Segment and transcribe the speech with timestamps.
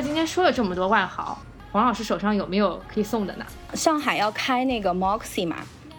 [0.00, 1.38] 今天说了这么多万豪，
[1.72, 3.44] 黄老师手上有没有可以送的呢？
[3.74, 5.56] 上海要开那个 Moxie 嘛？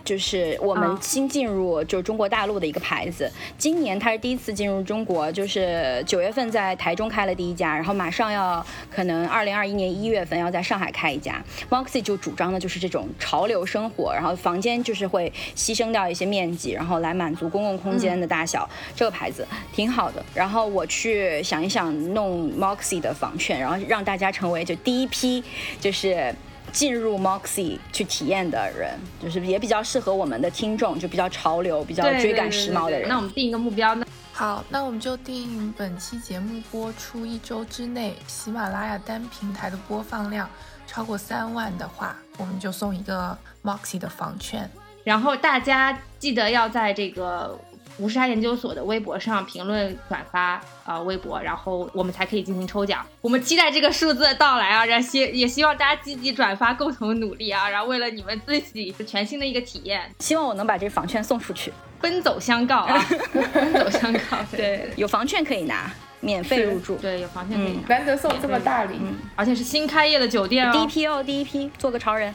[0.09, 11.39] 就是我们新进入就是中国大陆的一个牌子，今年它是第一次进入中国，就是九月份在台中开了第一家，然后马上要可能二零二一年一月份要在上海开一家。
[11.69, 18.67] Moxie 就主张的就是这种潮流生活，然后房间就是会牺牲掉一些面积，然后来满足公共空间的大小。
[18.95, 20.25] 这个牌子挺好的。
[20.33, 25.43] 然后我去想一想弄 Moxie 的房券，然后让大家成为就第一批
[25.79, 26.33] 就是。
[26.69, 33.07] 进入 Moxie 去体验的人，就是也比较适合我们的听众，就比较潮流、比较追赶时髦的人。
[33.09, 34.05] 那我们定一个目标呢？
[34.31, 40.49] 好，那我们就定本期节目播出一周之内，喜马拉雅单平台的播放量
[40.87, 44.69] 超过三万的话，我们就送一个 Moxie 的房券。
[45.03, 47.59] 然后大家记得要在这个。
[47.99, 53.05] 无沙研究所的微博上评论转发啊微博，然后我们才可以进行抽奖。
[53.21, 63.05] 我们期待这个数字的到来啊，然后希也希望大家积极转发，共同努力啊，然后为了你们自己全新的一个体验，希望我能把这房券送出去，奔走相告啊，
[63.53, 64.37] 奔走相告。
[64.51, 66.95] 对，有房券可以拿，免费入住。
[66.95, 68.95] 对，有房券可以拿，难得送这么大礼，
[69.35, 72.33] 而且是新开业的酒店哦，第一批哦，第一批，做个潮人。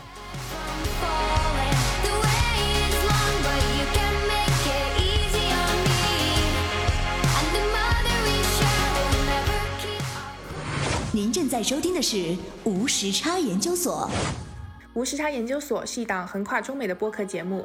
[11.15, 14.11] 您正在收听的是无时差研究所。
[14.95, 17.65] 无时差研究所是一档横跨中美的播客节目，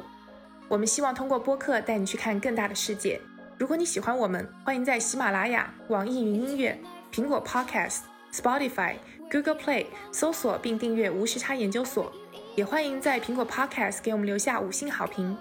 [0.68, 3.20] 我们希望通过播客带你去看更大的世界。
[3.58, 6.80] 如果你喜欢我们，欢迎在喜马拉雅、网易云音乐、
[7.12, 8.94] 苹果 Podcast、Spotify、
[9.28, 12.12] Google Play 搜索并订阅无时差研究所，
[12.54, 15.36] 也欢迎在苹果 Podcast 给我们留下五星好评。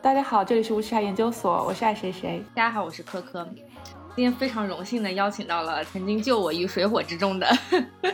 [0.00, 2.42] 大家好，这里是无时差研究所，我是爱谁谁。
[2.54, 3.46] 大家好，我是科科。
[4.16, 7.58] 今天非常荣幸的邀请到了曾经救我于水火之中的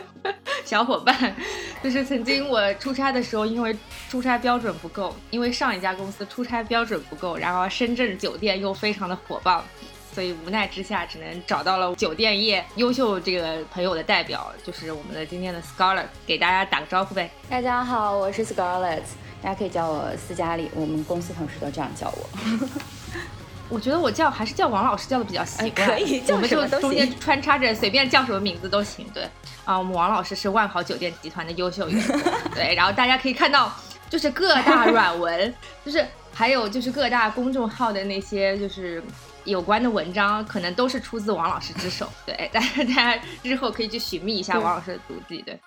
[0.65, 1.35] 小伙伴，
[1.83, 3.75] 就是曾经我出差的时候，因为
[4.09, 9.63] 出差标准不够，因为上一家公司出差标准不够，然后深圳酒店又非常的火爆，
[10.11, 17.29] 所以无奈之下只能找到了酒店业优秀这个朋友的代表，就是我们的今天的 Scarlet，给大家打个招呼呗。
[17.47, 19.01] 大家好，我是 Scarlett，
[19.41, 22.29] 大家可以叫我斯嘉丽，我们公司同事都这样叫我。
[23.71, 29.07] 我觉得我叫还是叫王老师叫的比较习惯，可以，我们就中间穿插着随便叫什么名字都行。
[29.13, 29.23] 对，
[29.63, 32.19] 啊，我们王老师是万豪酒店集团的优秀员工。
[32.53, 33.73] 对，然后大家可以看到，
[34.09, 35.55] 就是各大软文，
[35.85, 39.01] 就是还有就是各大公众号的那些就是
[39.45, 42.11] 有关的文章，可能都是出自王老师之手。
[42.25, 45.41] 对， 大家大家日后可以去寻觅一下王老师的足迹。
[45.43, 45.57] 对，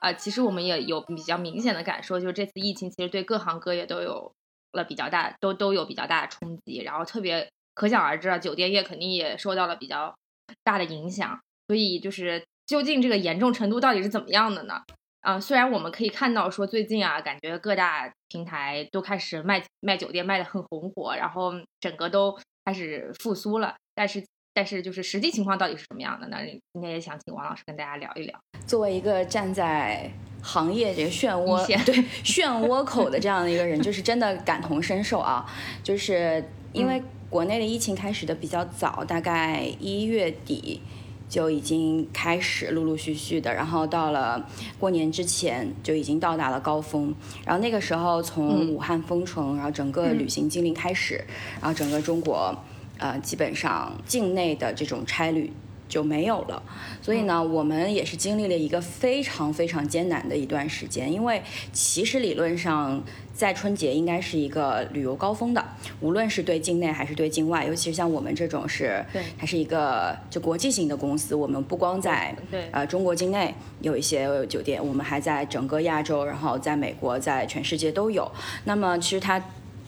[0.00, 4.32] 啊，其实我们也有比较明显的感受，就是这次疫情其实对各行各业都有。
[4.72, 10.14] 了比较大，都都有比较大的冲击，然后特别可想而知啊，酒店业肯定也受到了比较
[10.62, 11.38] 大的影响。
[11.68, 14.82] 所以就是究竟这个严重程度到底是怎么样的呢？
[15.20, 26.38] 啊，虽然我们可以看到说最近啊，感觉各大平台都开始卖卖酒店卖的很红火，然后整个都开始复苏了，但是但是就是实际情况到底是什么样的呢？
[26.72, 28.38] 今天也想请王老师跟大家聊一聊。
[28.66, 30.10] 作为一个站在
[30.42, 35.44] 行业这个漩涡对漩涡口的这样的一个人，就是真的感同身受啊！
[35.82, 36.42] 就是
[36.72, 40.80] 因为国内的疫情开始的比较早，大概一月底
[41.28, 47.14] 就已经开始陆陆续续的，然后到了过年之前就已经到达了高峰。
[47.44, 51.24] 然后那个时候从武汉封城，然后整个旅行禁令开始，
[51.60, 52.56] 然后整个中国
[52.98, 55.52] 呃基本上境内的这种差旅。
[55.90, 56.62] 就没有了，
[57.02, 61.12] 所以呢，我们也是经历了一个非常非常艰难的一段时间。
[61.12, 61.42] 因为
[61.72, 63.02] 其实理论上，
[63.34, 65.62] 在春节应该是一个旅游高峰的，
[66.00, 78.30] 无论是对境内还是对境外，尤其是像我们这种是，对，它是一个就国际型的公司，我们不光在对呃中国境内有一些酒店，我们还在整个亚洲，然后在美国，在全世界都有。
[78.62, 79.42] 那么其实它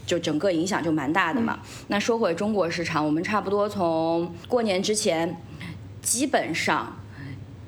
[0.04, 1.60] 就整个影响就蛮大的嘛。
[1.86, 5.36] 那说回中国市场，我们差不多从过年之前。
[6.02, 6.98] 基本上，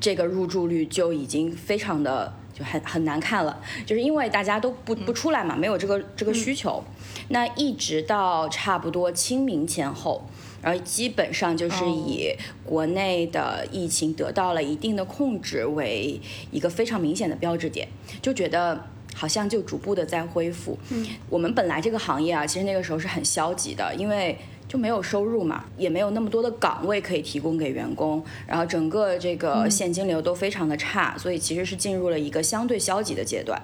[0.00, 6.82] 这个入住率就已经非常的就很很难看了，就是因为大家都不不出来嘛，没有这个这个需求。
[7.28, 10.28] 那一直到差不多清明前后，
[10.60, 12.34] 然后基本上就是以
[12.64, 16.20] 国内的疫情得到了一定的控制为
[16.50, 17.88] 一个非常明显的标志点，
[18.20, 18.84] 就觉得
[19.14, 20.78] 好像就逐步的在恢复。
[20.90, 24.36] 嗯，我们本来这个行业啊，其实那个时候是很消极的，因为。
[24.74, 33.62] 就没有收入嘛，也没有那么多的岗位可以提供给员工，然后整个这个现金流都非常的差，所以其实是进入了一个相对消极的阶段。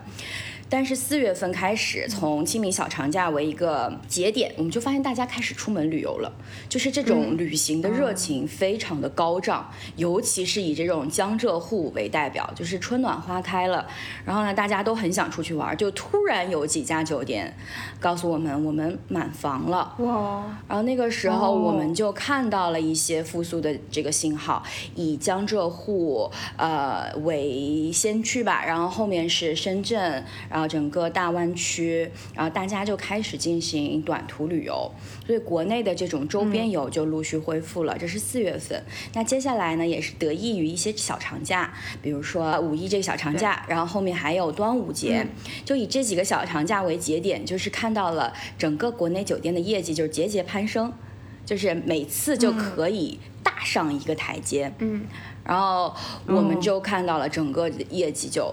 [0.71, 6.33] 但是四月份开始，从清明小长假为一个节点，我们就发现大家开始出门旅游了，
[6.69, 13.85] 就是这种旅行的热情非常的高涨，尤其是以这种江浙沪为代表，就是春暖花开了，
[14.25, 17.53] 然后呢，大家都很想出去玩，就突然有几家酒店
[17.99, 24.63] 告诉我们我们满房了，哇，然后那个时候哦我们就看到了一些复苏的这个信号，
[24.95, 34.91] 以江浙沪呃为先驱吧，然后后面是深圳，然后整个大湾区，然后大家就开始进行短途旅游，
[35.27, 38.83] 所以国内的这种周边游就陆续恢复了，这是四月份。
[39.15, 41.73] 那接下来呢，也是得益于一些小长假，
[42.03, 45.27] 比如说五一这个小长假，然后后面还有端午节，
[45.65, 50.93] 就以这几个小长假为节点，就是看到了整个国内酒店的业绩就是节节攀升，
[51.45, 54.73] 就是每次就可以大上一个台阶。
[54.79, 55.03] 嗯，
[55.45, 55.95] 然后
[56.27, 58.53] 我们就看到了整个业绩就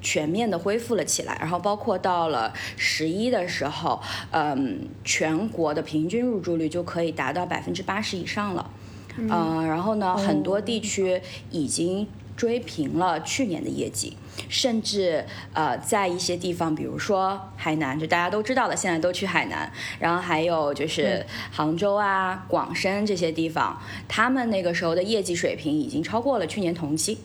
[0.00, 4.00] 全面的恢复了起来，然后包括到了十一的时候，
[4.30, 8.70] 嗯，全国的平均入住率就可以达到百分之八十以上了，
[9.16, 11.20] 嗯、然后呢，很多地区
[11.50, 12.06] 已经
[12.36, 14.16] 追平了去年的业绩。
[14.50, 19.72] 甚至呃，在一些地方，比如说海南，就大家都知道的，现在都去海南。
[19.98, 27.16] 然后还有就是杭州啊、广深这些地方，他们那个时候的业绩水平已经超过了去年同期。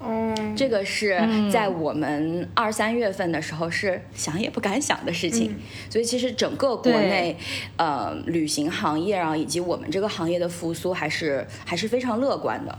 [0.00, 5.54] 嗯，这个是在我们二三月份的时候是想也不敢想的事情，
[5.90, 7.36] 所以其实整个国内，
[7.76, 12.78] 呃，旅行行业啊，以及我们这个行业的复苏还是还是非常乐观的。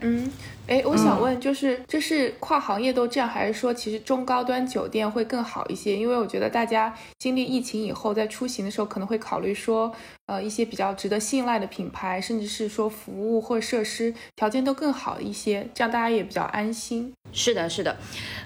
[0.00, 0.30] 嗯，
[0.66, 5.94] 哎，我想问，就是这是跨行业都这样，还是说其实中高端酒店会更好一些？
[5.94, 9.92] 因为我觉得大家经历疫情以后，在出行的时候可能会考虑说，
[10.26, 17.12] 呃，一些比较值得信赖的品牌，甚至是说服务或设施条件都更好一些，这样大家也比较安心。
[17.32, 17.96] 是的，是的，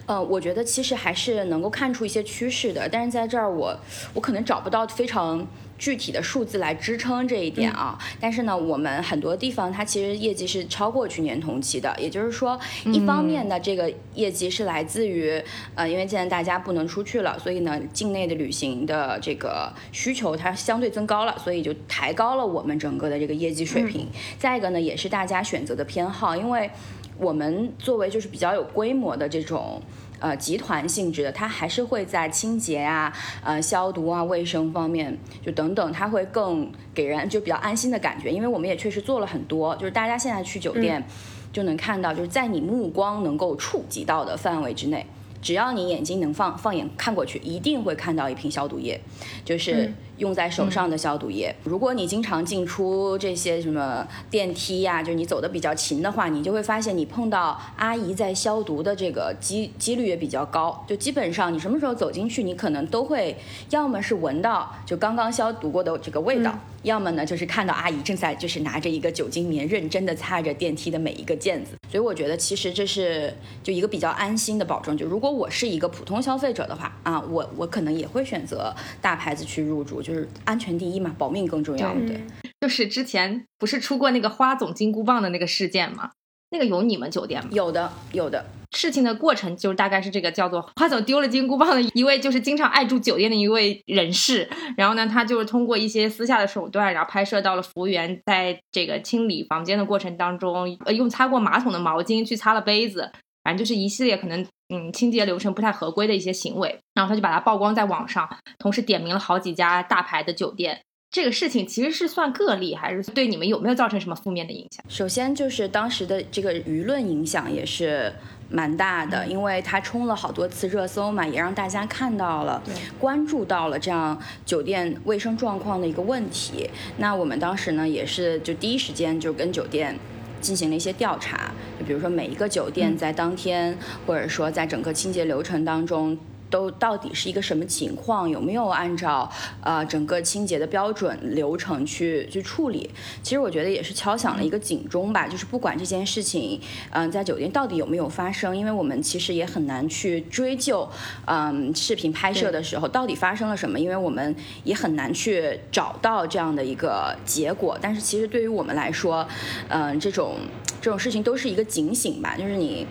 [0.05, 3.75] 呃，我觉得其实还是能够看出一些趋势的，但是在这儿我
[4.13, 5.47] 我可能找不到非常
[5.81, 7.99] 具体的数字来支撑这一点啊。
[8.21, 15.43] 但是呢，我们很多地方它其实业绩是超过去年同期的，也就是说，一方面呢，这个业绩是来自于
[15.75, 24.07] 呃，因为现在大家不能出去了，所以呢，境内的旅行的这个需求它相对增高了，所以就抬高了我们整个的这个业绩水平。
[24.39, 26.71] 再一个呢，也是大家选择的偏好，因为。
[27.19, 29.79] 我们作为就是比较有规模的这种
[30.21, 33.13] 呃集团性质的，它还是会在清洁啊、
[33.43, 38.31] 呃消毒啊、卫生方面就等等，它会更给人就比较安心的感觉。
[38.31, 41.05] 因为我们也确实做了很多，就是大家现在去酒店
[41.53, 45.05] 就能看到，就是在你目光能够触及到的范围之内。
[45.43, 49.01] 只要你眼睛能放放眼看过去，一定会看到一瓶消毒液，
[49.43, 49.91] 就是
[50.21, 51.53] 用在手上的消毒液。
[51.65, 60.85] 如果你经常进出这些什么电梯呀、就是你走的比较勤的话，你就会发现你碰到阿姨在消毒的这个几几率也比较高。
[60.87, 63.37] 就基本上你什么时候走进去，你可能都会
[63.71, 71.73] 要么是闻到就刚刚消毒过的这个味道，要么呢就是看到阿姨正在就是拿着一个酒精棉认真的擦着电梯的每一个键子。
[71.91, 74.97] 所以我觉得其实这是就一个比较安心的保证。
[74.97, 81.93] 就如果我是一个普通消费者的话啊，我我可能也会选择大牌子去入住，就是安全第一嘛，保命更重要。
[81.95, 82.21] 嗯对，
[82.61, 86.11] 就是之前不是出过那个花总金箍棒的那个事件吗？
[86.53, 87.49] 那个有你们酒店吗？
[87.53, 94.51] 有的有的，事情的过程就是大概是这个叫做花总丢了金箍棒的一位，就是经常爱住酒店的一位人士。
[94.77, 103.13] 然后呢，他就是通过一些私下的手段，然后拍摄到了服务员在这个清理房间的过程当中，呃，用擦过马桶的毛巾去擦了杯子，
[103.51, 106.79] 反正就是一系列可能嗯清洁流程不太合规的一些行为。
[106.95, 108.29] 然后他就把它曝光在网上，
[108.61, 110.81] 同时点名了好几家大牌的酒店。
[111.11, 114.85] 这个事情其实是算个例，还是对你们有没有造成什么负面的影响？
[114.89, 118.15] 首先就是当时的这个舆论影响也是
[118.49, 122.63] 蛮大的，因为它冲了好多次热搜嘛，也让大家看到了、
[123.01, 124.17] 关注到了这样
[124.47, 126.71] 酒店卫生状况的一个问题。
[126.99, 129.99] 那我们当时呢，也是就第一时间就跟酒店。
[130.41, 136.17] 进行了一些调查，就比如说每一个酒店在当天，或者说在整个清洁流程当中，
[136.51, 139.31] 都到底是一个什么情况，有没有按照
[139.63, 142.91] 呃整个清洁的标准流程去去处理？
[143.23, 150.89] 其实我觉得也是敲响了一个警钟吧，就是不管这件事情，嗯、在酒店到底有没有发生，因为我们其实也很难去追究，
[151.27, 157.79] 嗯、视频拍摄的时候到底发生了什么，因为我们也很难去找到这样的一个结果。
[157.81, 159.27] 但是其实对于我们来说，
[159.69, 160.37] 嗯、这种
[160.81, 162.87] 这种事情都是一个警醒吧，就是你。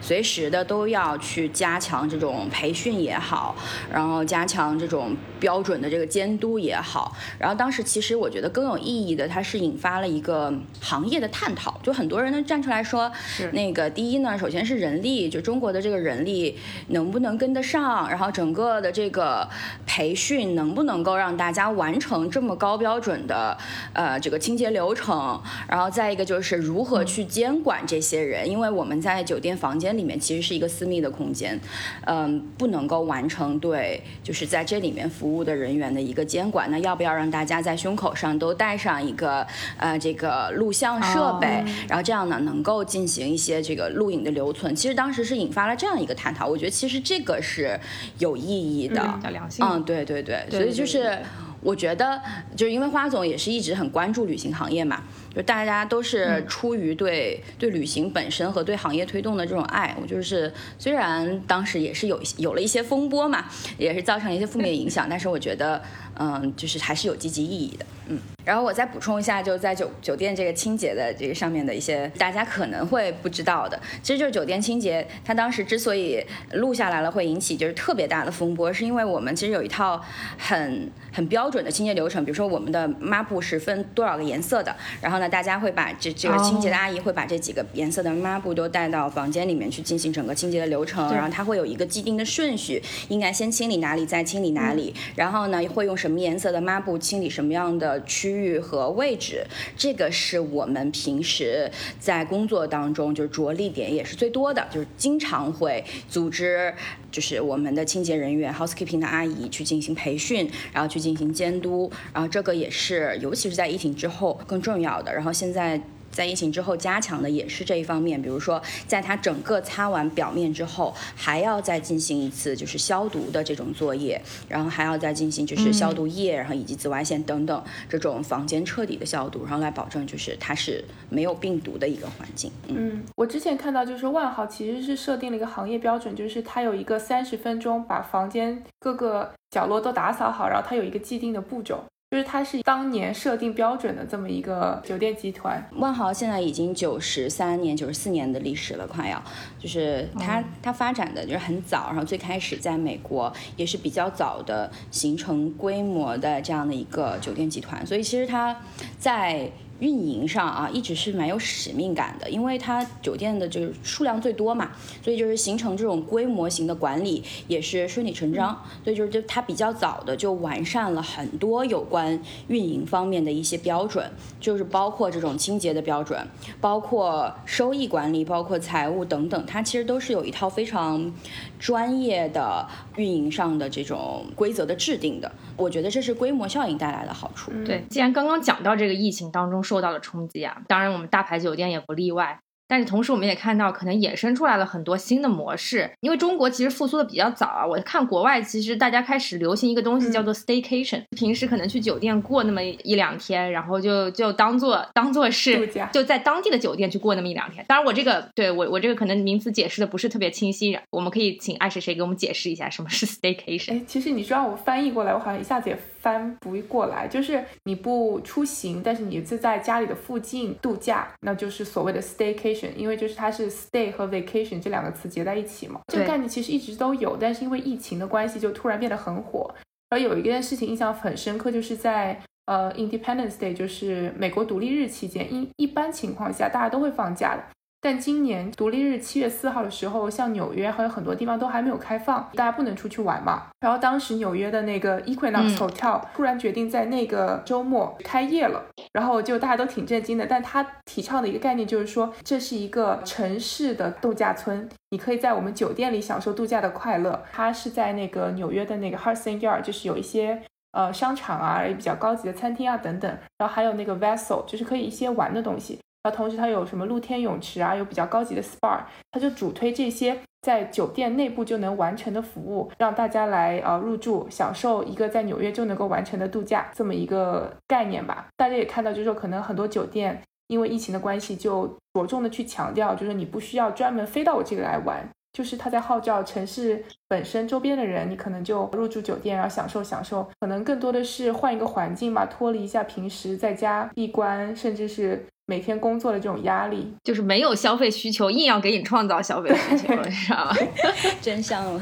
[0.00, 3.54] 随时的都要去加强这种培训也好，
[3.92, 7.14] 然后加强这种标准的这个监督也好。
[7.38, 13.10] 然后当时其实我觉得更有意义的，它是引发了一个行业的探讨，就很多人呢站出来说，
[13.52, 16.56] 那个第一呢，首先是人力，就中国的这个人力
[16.88, 19.48] 能不能跟得上，然后整个的这个
[19.86, 23.56] 培训能不能够让大家完成这么高标准的
[23.92, 31.58] 呃这个清洁流程，然后再一个就是如何去监管这些人，因为我们在酒店房间里面其实是一个私密的空间，
[32.06, 36.70] 嗯，不能够完成对就是在这里面服务的人员的一个监管。
[36.70, 44.74] 那要不要让大家在胸口上都带上一个呃这个录像设备，然后这样呢能够进行一些这个录影的留存？
[44.74, 47.78] 其实当时是引发了这样一个探讨，我觉得其实这个是
[48.18, 49.64] 有意义的，叫良性。
[49.64, 51.18] 嗯，对对对，所以就是
[51.60, 52.20] 我觉得
[52.56, 55.02] 就是因为花总也是一直很关注旅行行业嘛。
[55.34, 63.44] 就大家都是出于对对旅行本身和对行业推动的这种爱，我就是虽然当时也是有有了一些风波嘛，
[63.76, 65.80] 也是造成了一些负面影响，但是我觉得，
[66.18, 68.18] 嗯，就是还是有积极意义的，嗯。
[68.48, 80.02] 然后我再补充一下，就在酒酒店这个清洁的这个上面的一些大家可能会不知道的，其实就是酒店清洁，它当时之所以录下来了会引起就是特别大的风波，是因为我们其实有一套
[80.38, 98.58] 很很标准的清洁流程，比如说我们的抹布是分多少个颜色的，然后呢，大家会把这这个清洁的阿姨会把这几个颜色的抹布都带到房间里面去进行整个清洁的流程，然后它会有一个既定的顺序，应该先清理哪里，再清理哪里，然后呢会用什么颜色的抹布清理什么样的区域。
[98.68, 106.74] 和位置，这个是我们平时在工作当中就是着力点也是最多的，就是经常会组织，
[107.10, 115.14] 就是我们的清洁人员 housekeeping 的阿姨去进行培训，然后去进行监督，然后这个也是尤其是在疫情之后更重要的。
[115.14, 115.80] 然后现在。
[116.10, 132.50] 在疫情之后加强的也是这一方面，比如说，在它整个擦完表面之后，还要再进行一次就是消毒的这种作业，然后还要再进行就是消毒液，然后以及紫外线等等这种房间彻底的消毒，然后来保证就是它是没有病毒的一个环境。
[132.66, 141.84] 嗯，我之前看到就是万豪其实是设定了一个行业标准，就是它有一个三十分钟把房间各个角落都打扫好，然后它有一个既定的步骤。
[142.10, 145.62] 就是它是当年设定标准的这么一个酒店集团。
[145.72, 149.22] 万豪现在已经九十三年、九十四年的历史了，快要。
[149.58, 158.58] 就是它它发展的就是很早，然后最开始在美国也是比较早的形成规模的这样的一个酒店集团，所以其实它
[158.98, 159.50] 在。
[159.80, 168.62] 运营上啊，一直是蛮有使命感的，因为它酒店的就是数量最多嘛，所以就是形成这种规模型的管理也是顺理成章。
[168.82, 176.26] 所以就是就它比较早的就完善了很多有关运营方面的一些标准，就是包括这种清洁的标准，
[176.60, 181.12] 包括收益管理，包括财务等等，它其实都是有一套非常
[181.58, 185.30] 专业的运营上的这种规则的制定的。
[185.56, 187.52] 我觉得这是规模效应带来的好处。
[187.66, 189.58] 对，既然刚刚讲到这个疫情当中。
[189.68, 190.62] 受到了冲击啊！
[190.66, 192.38] 当然，我们大牌酒店也不例外。
[192.68, 195.90] 但是同时，我们也看到可能衍生出来了很多新的模式。
[196.00, 207.64] 因为中国其实复苏的比较早啊，我看国外其实大家开始流行一个东西叫做 staycation，平时可能去酒店过那么一两天，然后就就当做当做是度假就在当地的酒店去过那么一两天。
[207.66, 213.72] 当然，我这个对我我这个可能名词解释的不是特别清晰，我们可以请爱谁谁给我们解释一下什么是 staycation。
[213.72, 217.08] 哎，其实你说让我翻译过来，我好像一下子也翻不过来。
[217.08, 222.57] 就是你不出行，但是你就在家里的附近度假，那就是所谓的 staycation。
[222.76, 229.54] 因为就是它是 stay 和 vacation 这两个词结在一起嘛，这个概念其实一直都有，但是因为疫情的关系就突然变得很火。
[229.90, 237.42] 而有一件事情印象很深刻，就是在呃 Independence Day，就是美国独立日期间，一一般情况下大家都会放假的。
[237.80, 243.46] 但今年独立日七月四号的时候，像纽约还有很多地方都还没有开放，大家不能出去玩嘛。
[243.60, 250.26] 然后当时纽约的那个 Equinox Hotel 突然决定在那个周末开业了，然后就大家都挺震惊的。
[250.26, 257.22] 但他提倡的一个概念就是说，这是一个城市的度假村，你可以在我们酒店里享受度假的快乐。
[257.32, 260.42] 它是在那个纽约的那个 Hudson Yard，就是有一些
[260.72, 263.08] 呃商场啊，比较高级的餐厅啊等等，
[263.38, 265.78] 然后还有那个 Vessel，就是可以一些玩的东西。
[266.02, 278.28] 然后同时它有什么露天泳池啊，有比较高级的 SPA，它就主推这些在酒店内部就能完成的服务，让大家来呃入住，享受一个在纽约就能够完成的度假这么一个概念吧。
[278.36, 295.26] 大家也看到，就是说可能很多酒店因为疫情的关系，就着重的去强调，就是你不需要专门飞到我这里来玩，就是他在号召城市本身周边的人，你可能就入住酒店，然后享受享受，可能更多的是换一个环境吧，脱离一下平时在家闭关，甚至是。
[295.50, 296.92] 每天工作的这种压力。
[297.02, 300.54] 就是没有消费需求，硬要给你创造消费需求，你知道吗？
[301.22, 301.80] 真相了。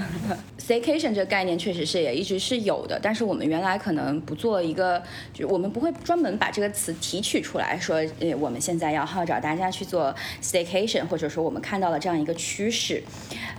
[0.56, 13.02] Staycation 这个概念确实是也一直是有的，但是我们原来可能不做一个，就我们不会专门把这个词提取出来说，呃，我们现在要号召大家去做 Staycation，或者说我们看到了这样一个趋势。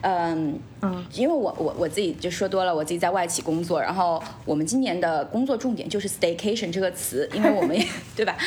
[0.02, 7.84] 嗯嗯，因为我我我自己就说多了，我自己在外企工作，然后我们今年的工作重点就是 Staycation 这个词，因为我们也
[8.16, 8.38] 对吧？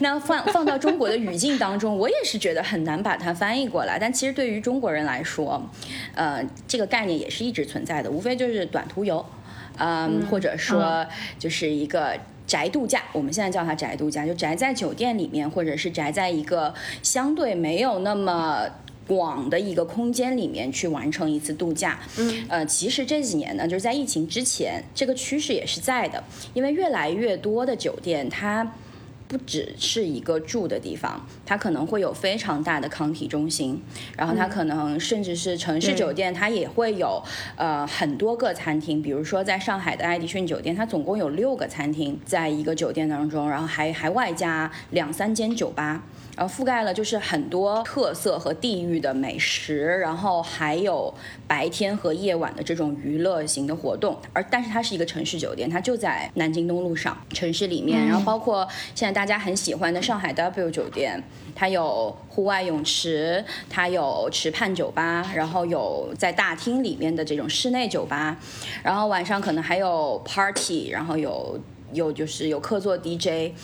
[0.00, 4.00] 那放放到中国的语境当中，我也是觉得很难把它翻译过来。
[4.00, 5.62] 但其实对于中国人来说，
[6.16, 9.24] 呃，这个概念也是一直存在的，无非就是短途游，
[9.78, 11.06] 嗯，或者说
[11.38, 13.04] 就是一个宅度假。
[13.12, 16.74] 我们现在叫它宅度假，就宅在酒店里面，或者是宅在一个
[17.04, 18.66] 相对没有那么。
[19.06, 26.22] 广的一个空间里面去完成一次度假，嗯，呃，其实这几年呢，就是在疫情之前，这个趋势也是在的，
[26.54, 28.74] 因为越来越多的酒店它。
[29.28, 33.82] 不只是一个住的地方，它可能会有非常大的康体中心，
[34.16, 37.20] 然后它可能甚至是城市酒店，它也会有
[37.56, 39.02] 呃很多个餐厅。
[39.02, 46.04] 比如说在上海的爱迪逊酒店，它总共有六个餐厅在一个酒店当中，然后还还外加两三间酒吧，
[46.36, 51.12] 然后覆盖了就是很多特色和地域的美食，然后还有
[51.48, 54.16] 白天和夜晚的这种娱乐型的活动。
[54.32, 58.64] 而但是它是一个城市酒店，它就在南京东路上城市里面，然后包括
[58.94, 59.15] 现在。
[59.16, 61.18] 大家很喜欢的上海 W 酒店，
[61.54, 68.36] 它有户外泳池，它有池畔酒吧，然后有在大厅里面的这种室内酒吧，
[68.82, 71.58] 然后晚上可能还有 party，然后有。
[71.92, 73.54] 有就是有客座 DJ，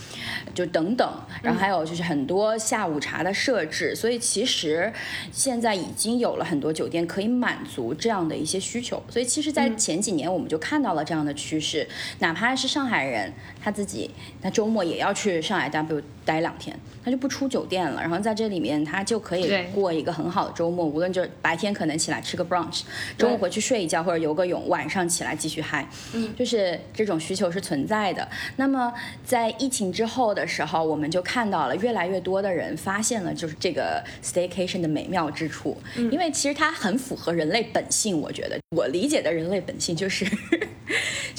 [0.54, 4.90] 就等等，然后还有就是很多下午茶的设置，所以其实
[5.32, 9.02] 现在已经有了很多酒店可以满足这样的一些需求。
[9.10, 11.86] 所以其实，在前几年我们就看到了这样的趋势，
[12.20, 13.30] 哪怕是上海人
[13.62, 14.10] 他自己，
[14.42, 20.84] 他周末也要去上海 W 待两天，他就不出酒店了，然后在这里面他就可以过一个很好的周末。
[20.84, 22.82] 无论就是白天可能起来吃个 brunch，
[23.16, 28.26] 中午回去睡一觉或者游个泳，晚上起来继续嗨，嗯，就是这种需求是存在的。
[28.56, 28.92] 那么，
[29.24, 38.20] 在疫情之后的时候，我们就看到了越来越多的人发现了就是这个 staycation 的美妙之处，因为其实它很符合人类本性。
[38.20, 40.24] 我觉得我理解的人类本性就是，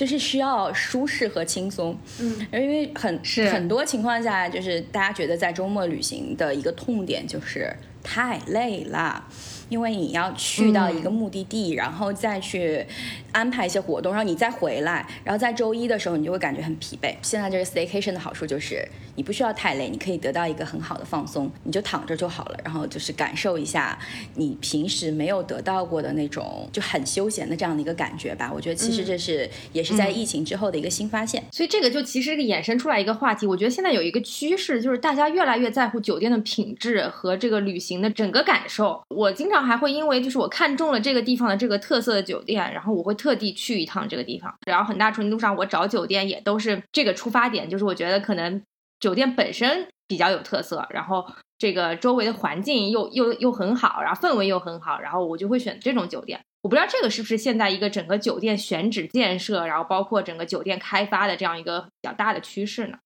[0.03, 1.97] 就是需要舒适和轻松。
[2.19, 3.17] 嗯，因为很
[3.49, 9.25] 很多情况下，就是大家觉得在周末旅行的一个痛点就是太累了。
[9.69, 12.85] 因为你要去到一个目的地，然后再去
[13.33, 17.13] 安排一些活动，然后你再回来，然后在周一的时候你就会感觉很疲惫。
[17.21, 23.97] 现在这个 staycation 的好处就是你不需要太累，你可以得到一个很好的放松，你就躺着就好了，然后就是感受一下
[24.35, 28.51] 你平时没有得到过的那种就很休闲的这样的一个感觉吧。
[28.53, 31.43] 我觉得其实这是也是在疫情之后的一个新发现。
[31.51, 39.01] 所以这个就其实衍生出来一个话题，我觉得现在有一个趋势就是大家越来越在乎酒店的品质和这个旅行的整个感受。
[39.09, 39.63] 我经常。
[39.63, 44.53] 还会因为就是我看中了这个地方的这个特色的酒店，然后我会特地去一趟这个地方。
[44.67, 48.61] 然后很大程度上我找酒店也都是这个出发点，就是我觉得可能
[48.99, 51.25] 酒店本身比较有特色，然后
[51.57, 56.37] 这个周围的环境又又又很好，然后氛围又很好，然后我就会选这种酒店。
[56.61, 62.97] 我不知道这个是不是现在一个整个酒店选址建设，然后包括整个酒店开发的这样一个比较大的趋势呢？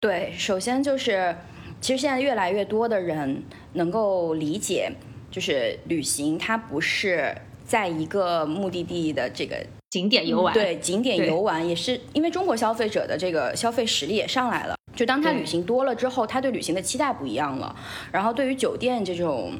[0.00, 1.34] 对，首先就是
[1.80, 4.92] 其实现在越来越多的人能够理解。
[5.30, 7.34] 就是旅行，它不是
[7.72, 9.56] 在一个目的地的这个
[9.88, 14.74] 景点游玩，对景点游玩也是因为中国消费者的这个消费实力也上来了。
[14.94, 17.74] 就当他旅行多了之后，他对旅行的期待不一样了。
[18.12, 19.54] 然后对于酒店这种。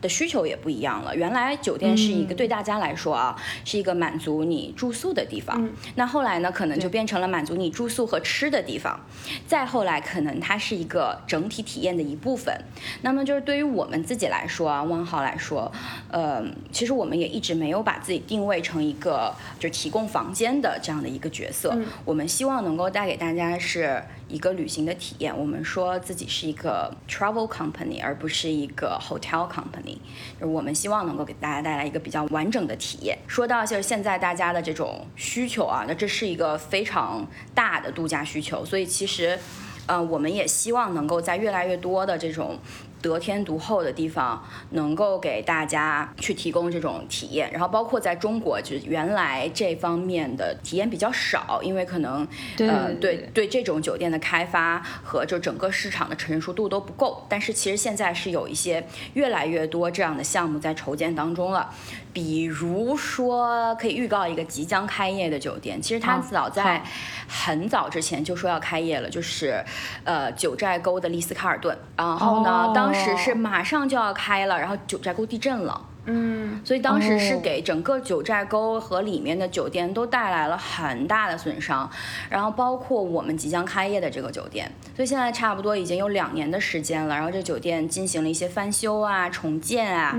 [0.00, 1.14] 的需求也不一样了。
[1.14, 5.68] 原来酒店是一个对大家来说啊，是一个满足你住宿的地方。
[5.94, 8.98] 那后来呢，可能就变成了满足你住宿和吃的地方。
[9.46, 12.54] 再后来，可能它是一个整体体验的一部分。
[13.02, 15.70] 那么就是对于我们自己来说啊，汪豪来说，
[16.10, 21.76] 呃，其实我们也一直没有把自己定位成一个就提供房间的这样的一个角色。
[22.04, 24.02] 我们希望能够带给大家是。
[24.28, 29.98] 一个旅行的体验，我们说自己是一个 travel company，而不是一个 hotel company。
[30.40, 33.16] 就我们希望能够给大家带来一个比较完整的体验。
[33.26, 39.38] 说到就是现在大家的这种需求啊，那这是一个非常大的度假需求，所以其实，
[39.86, 42.58] 呃，我们也希望能够在越来越多的这种。
[43.02, 52.26] 得天独厚的地方，能够给大家去提供这种体验，然后包括在中国，就是原来这方面的体验比较少，因为可能，
[52.58, 57.24] 呃，对对，这种酒店的开发和就整个市场的成熟度都不够。
[57.28, 61.72] 但是其实现在是有一些越来越多这样的项目在筹建当中了。
[62.16, 65.78] 比如说，可以预告一个即将开业的酒店。
[65.82, 66.82] 其实它早在
[67.28, 69.62] 很早之前就说要开业了，就是
[70.02, 71.76] 呃九寨沟的丽思卡尔顿。
[71.94, 75.78] 然后呢，哦当时是马上就要开了，然后九寨沟地震了。
[76.06, 81.90] 嗯，所以当时是哦给整个九寨沟和里面的酒店都带来了很大的损伤，
[82.30, 90.16] 然后包括我们即将开业的这个酒店，所以现在差不多已经有两年的时间了，然后这酒店进行了一些翻修啊、重建啊。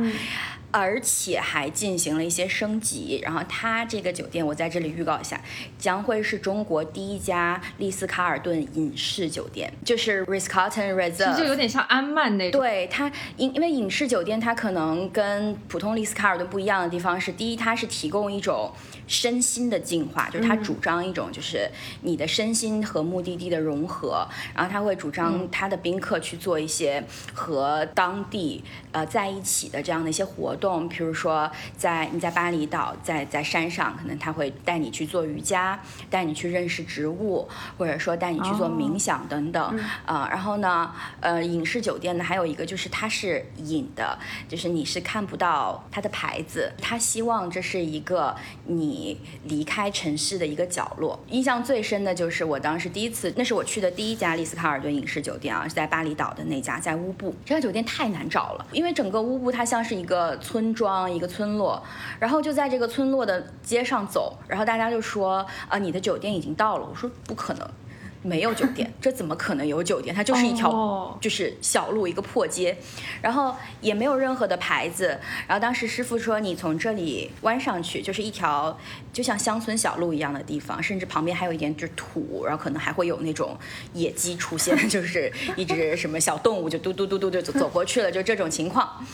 [0.80, 5.42] 而且还进行了一些升级，然后它这个酒店我在这里预告一下，
[5.80, 12.62] 将会是中国第一家丽思卡尔顿隐士酒店，就是 Ritz Carlton Reserve，就有点像安曼那种。
[12.62, 18.72] 对它，因因为隐士酒店它可能跟普通丽思卡尔顿不一样的地方是，第一，它是提供一种
[19.08, 21.68] 身心的净化，就是它主张一种就是
[22.04, 51.20] 你的身心和目的地的融合，然后它会主张它的宾客去做一些和当地呃在一起的这样的一些活动，比如说在你在巴厘岛，在在山上，可能他会带你去做瑜伽，带你去认识植物，或者说带你去做冥想等等啊、然后呢，呃，影视酒店呢还有一个就是它是隐的，就是你是看不到它的牌子，他希望这是一个你离开城市的一个角落。
[51.30, 57.34] 印象最深的就是我当时第一次，那是我去的第一家丽思卡尔顿影视酒店啊，是在巴厘岛的那家，在乌布。
[57.46, 61.84] 这家酒店太难找了，因为整个乌布它像是一个村庄、一个村落，
[62.20, 66.88] 然后就在这个村落的街上走，然后大家就说，啊，你的酒店已经到了。
[66.90, 67.68] 我说不可能。
[68.22, 70.14] 没有酒店， 这怎么可能有酒店？
[70.16, 72.78] 它就是一条哦就是小路一个破街，
[73.22, 75.18] 然后也没有任何的牌子。
[75.48, 78.78] 然后当时师傅说，你从这里弯上去就是一条
[79.14, 83.58] 就像乡村小路一样的地方，甚至旁边还有一点就是土，然后可能还会有那种
[83.94, 89.06] 野鸡出现， 就是一只什么小动物就嘟嘟嘟嘟就走走过去了，就这种情况。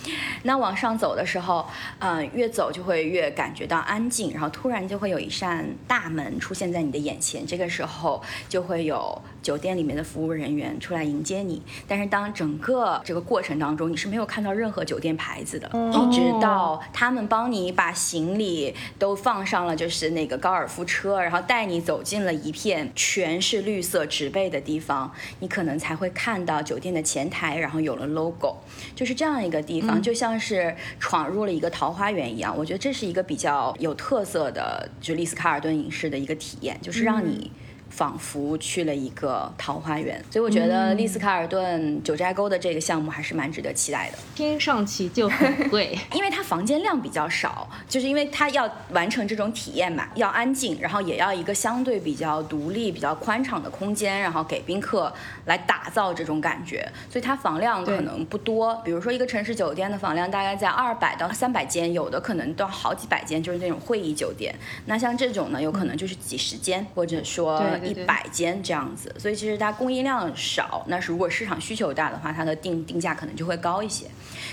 [0.44, 1.66] 那往上走的时候，
[2.00, 8.93] 嗯、越走就会越感觉到安静，然后突然就会有一扇大门出现在你的眼前，这个时候就会有
[9.42, 11.62] 酒店里面的服务人员出来迎接你。
[11.88, 28.58] 但是当整个这个过程当中，你是没有看到任何酒店牌子的，一直到他们帮你把行李都放上了，就是那个高尔夫车，然后带你走进了一片全是绿色植被的地方，你可能才会看到酒店的前台，然后有了 logo，
[28.96, 32.56] 就是这样一个地方，就像是闯入了一个桃花源一样。
[32.58, 37.52] 我觉得这是一个比较有特色的，就丽思卡尔顿影视的一个体验，就是让你。
[37.96, 44.18] 仿佛去了一个桃花源，所以我觉得丽思卡尔顿九寨沟的这个项目还是蛮值得期待的。
[44.34, 45.96] 听上去就很贵。
[46.14, 55.14] 因为它房间量比较少，就是因为它要完成这种体验嘛，要安静，然后也要一个相对比较独立、比较宽敞的空间，然后给宾客
[55.46, 58.76] 来打造这种感觉，所以它房量可能不多。
[58.84, 64.54] 比如说一个城市酒店的房量大概在二百到三百间，有的可能到好几百间，就是那种会议酒店。
[64.88, 69.14] 那像这种呢，有可能就是几十间，或者说一百间这样子。
[69.18, 74.06] 所以其实它供应量少，那是如果市场需求大的话，它的定定价可能就会高一些。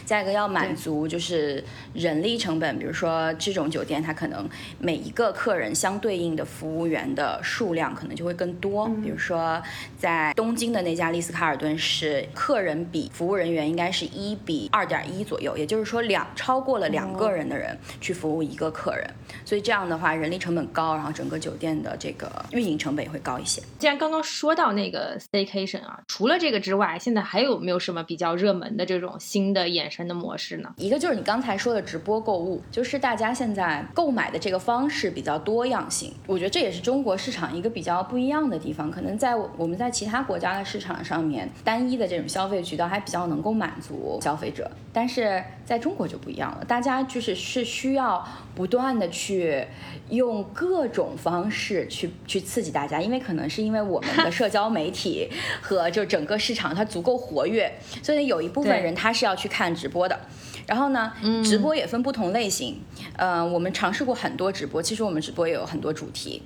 [0.04, 1.62] 再一个要满足就是
[1.94, 8.88] 人力成本，比如说这种酒店，它可能每一个客人相对应的服务员的数量可能就会更多。
[9.02, 9.62] 比如说
[10.00, 19.08] 在东京的那家丽思卡尔顿是客人比服务人员应该是一比二点一左右，也就是说两超过了两个人的人去服务一个客人，
[19.44, 23.62] 所以这样的话人力成本高，然后整个酒店的这个运营成本也会高一些。
[23.78, 30.72] 既然刚刚说到那个 staycation 啊，除了这个之外，现在还有没有什么比较热门的这种新的衍生的模式呢？
[30.76, 38.90] 一个就是你刚才说的直播购物，就是大家现在购买的这个方式比较多样性，我觉得这也是中国市场一个比较不一样的地方。
[38.90, 49.66] 可能在我们在其他国家的市场上面，单一的这种消费渠道还比较能够满足消费者，但是在中国就不一样了，大家就是是需要不断的去
[50.08, 55.28] 用各种方式去去刺激大家，因为可能是因为我们的社交媒体
[55.60, 57.72] 和就整个市场它足够活跃，
[58.02, 60.18] 所以有一部分人他是要去看直播的。
[60.66, 62.80] 然后呢，直播也分不同类型。
[63.16, 66.42] 呃，我们尝试过很多直播，其实我们直播也有很多主题。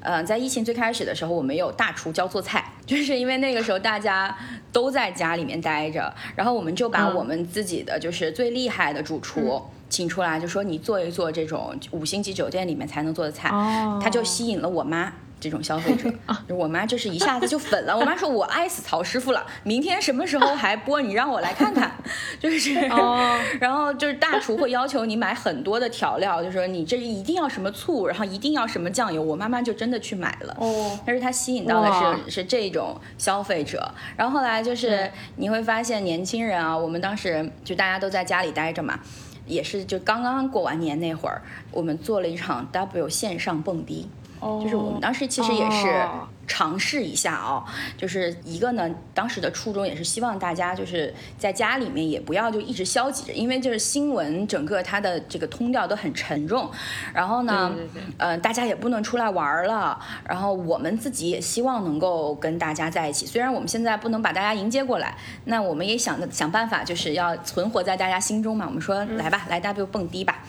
[0.00, 4.36] 呃，在疫情最开始的时候，我们有大厨教做菜，就是因为那个时候大家
[4.72, 7.14] 都在家里面待着，然后我们就把嗯。
[7.14, 9.62] 我们自己的就是最厉害的主厨。
[9.90, 13.98] 请出来就说你做一做这种五星级酒店里面才能做的菜，哦。
[14.02, 16.12] 他就吸引了我妈这种消费者。
[16.48, 21.92] 就我妈就是一下子就粉了，我妈说我爱死曹师傅了，明天什么时候还播你让我来看看，
[22.40, 22.76] 就是。
[22.90, 29.22] 哦 然后就是大厨会要求你买很多的调料，就说你这一定要什么醋，然后一定要什么酱油。
[29.22, 30.56] 我妈妈就真的去买了。
[30.58, 31.92] 哦，但是她吸引到的
[32.26, 38.98] 是是这种消费者，然后后来就是你会发现年轻人啊，我们当时就大家都在家里待着嘛。
[39.46, 44.08] 也是就刚刚过完年那会儿，我们做了一场 W 线上蹦迪。
[44.40, 46.06] 就是我们当时其实也是
[46.48, 47.62] 尝试一下哦，
[47.96, 56.68] 就是一个呢，当时的初衷也是希望大家就是在家里面也不要就一直消极着，因为就是新闻整个它的这个通调都很沉重，
[57.14, 58.02] 然后呢，对对对。
[58.16, 68.64] 呃，大家也不能出来玩儿了，然后我们自己也希望能够跟大家在一起，虽然我们现在不能把大家迎接过来，那我们也想想办法，就是要存活在大家心中嘛。
[68.66, 70.42] 我们说来吧，来 W 蹦迪吧，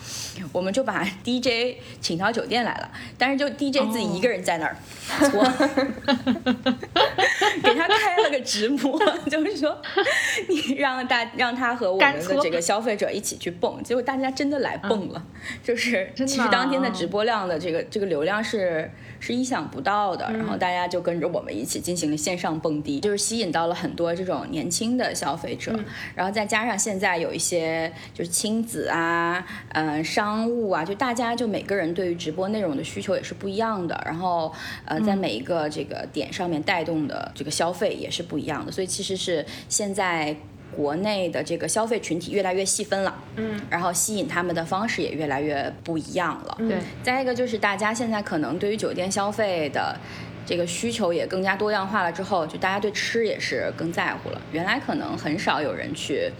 [0.53, 4.75] 我们就把 DJ 请到酒店来了，但是就 DJ 自己一个人在那儿
[5.29, 5.43] 搓，
[7.63, 8.99] 给他开了个直播，
[9.29, 9.77] 就是说
[10.47, 15.23] 你让大让他和我们的这个消费者一起去蹦，结果大家真的来蹦了，
[15.63, 25.77] 就是其实当天的啊直播量的这个这个流量是是意想不到的，然后大家就跟着我们一起进行了线上蹦迪，就是吸引到了很多这种年轻的消费者，
[26.15, 34.53] 然后再加上现在有一些就是亲子啊，呃，商务啊，就大家就每个人对于直播内容的需求也是不一样的，然后
[34.85, 40.35] 呃，在每一个这个点上面带动的这个消费也是不一样的，所以其实是现在。
[40.77, 49.97] 国内的这个消费群体越来越细分了，嗯，然后吸引他们的方式也越来越不一样了，对，再一个就是大家现在可能对于酒店消费的
[50.45, 54.39] 这个需求也更加多样化了，之后就大家对吃也是更在乎了。
[54.51, 56.31] 原来可能很少有人去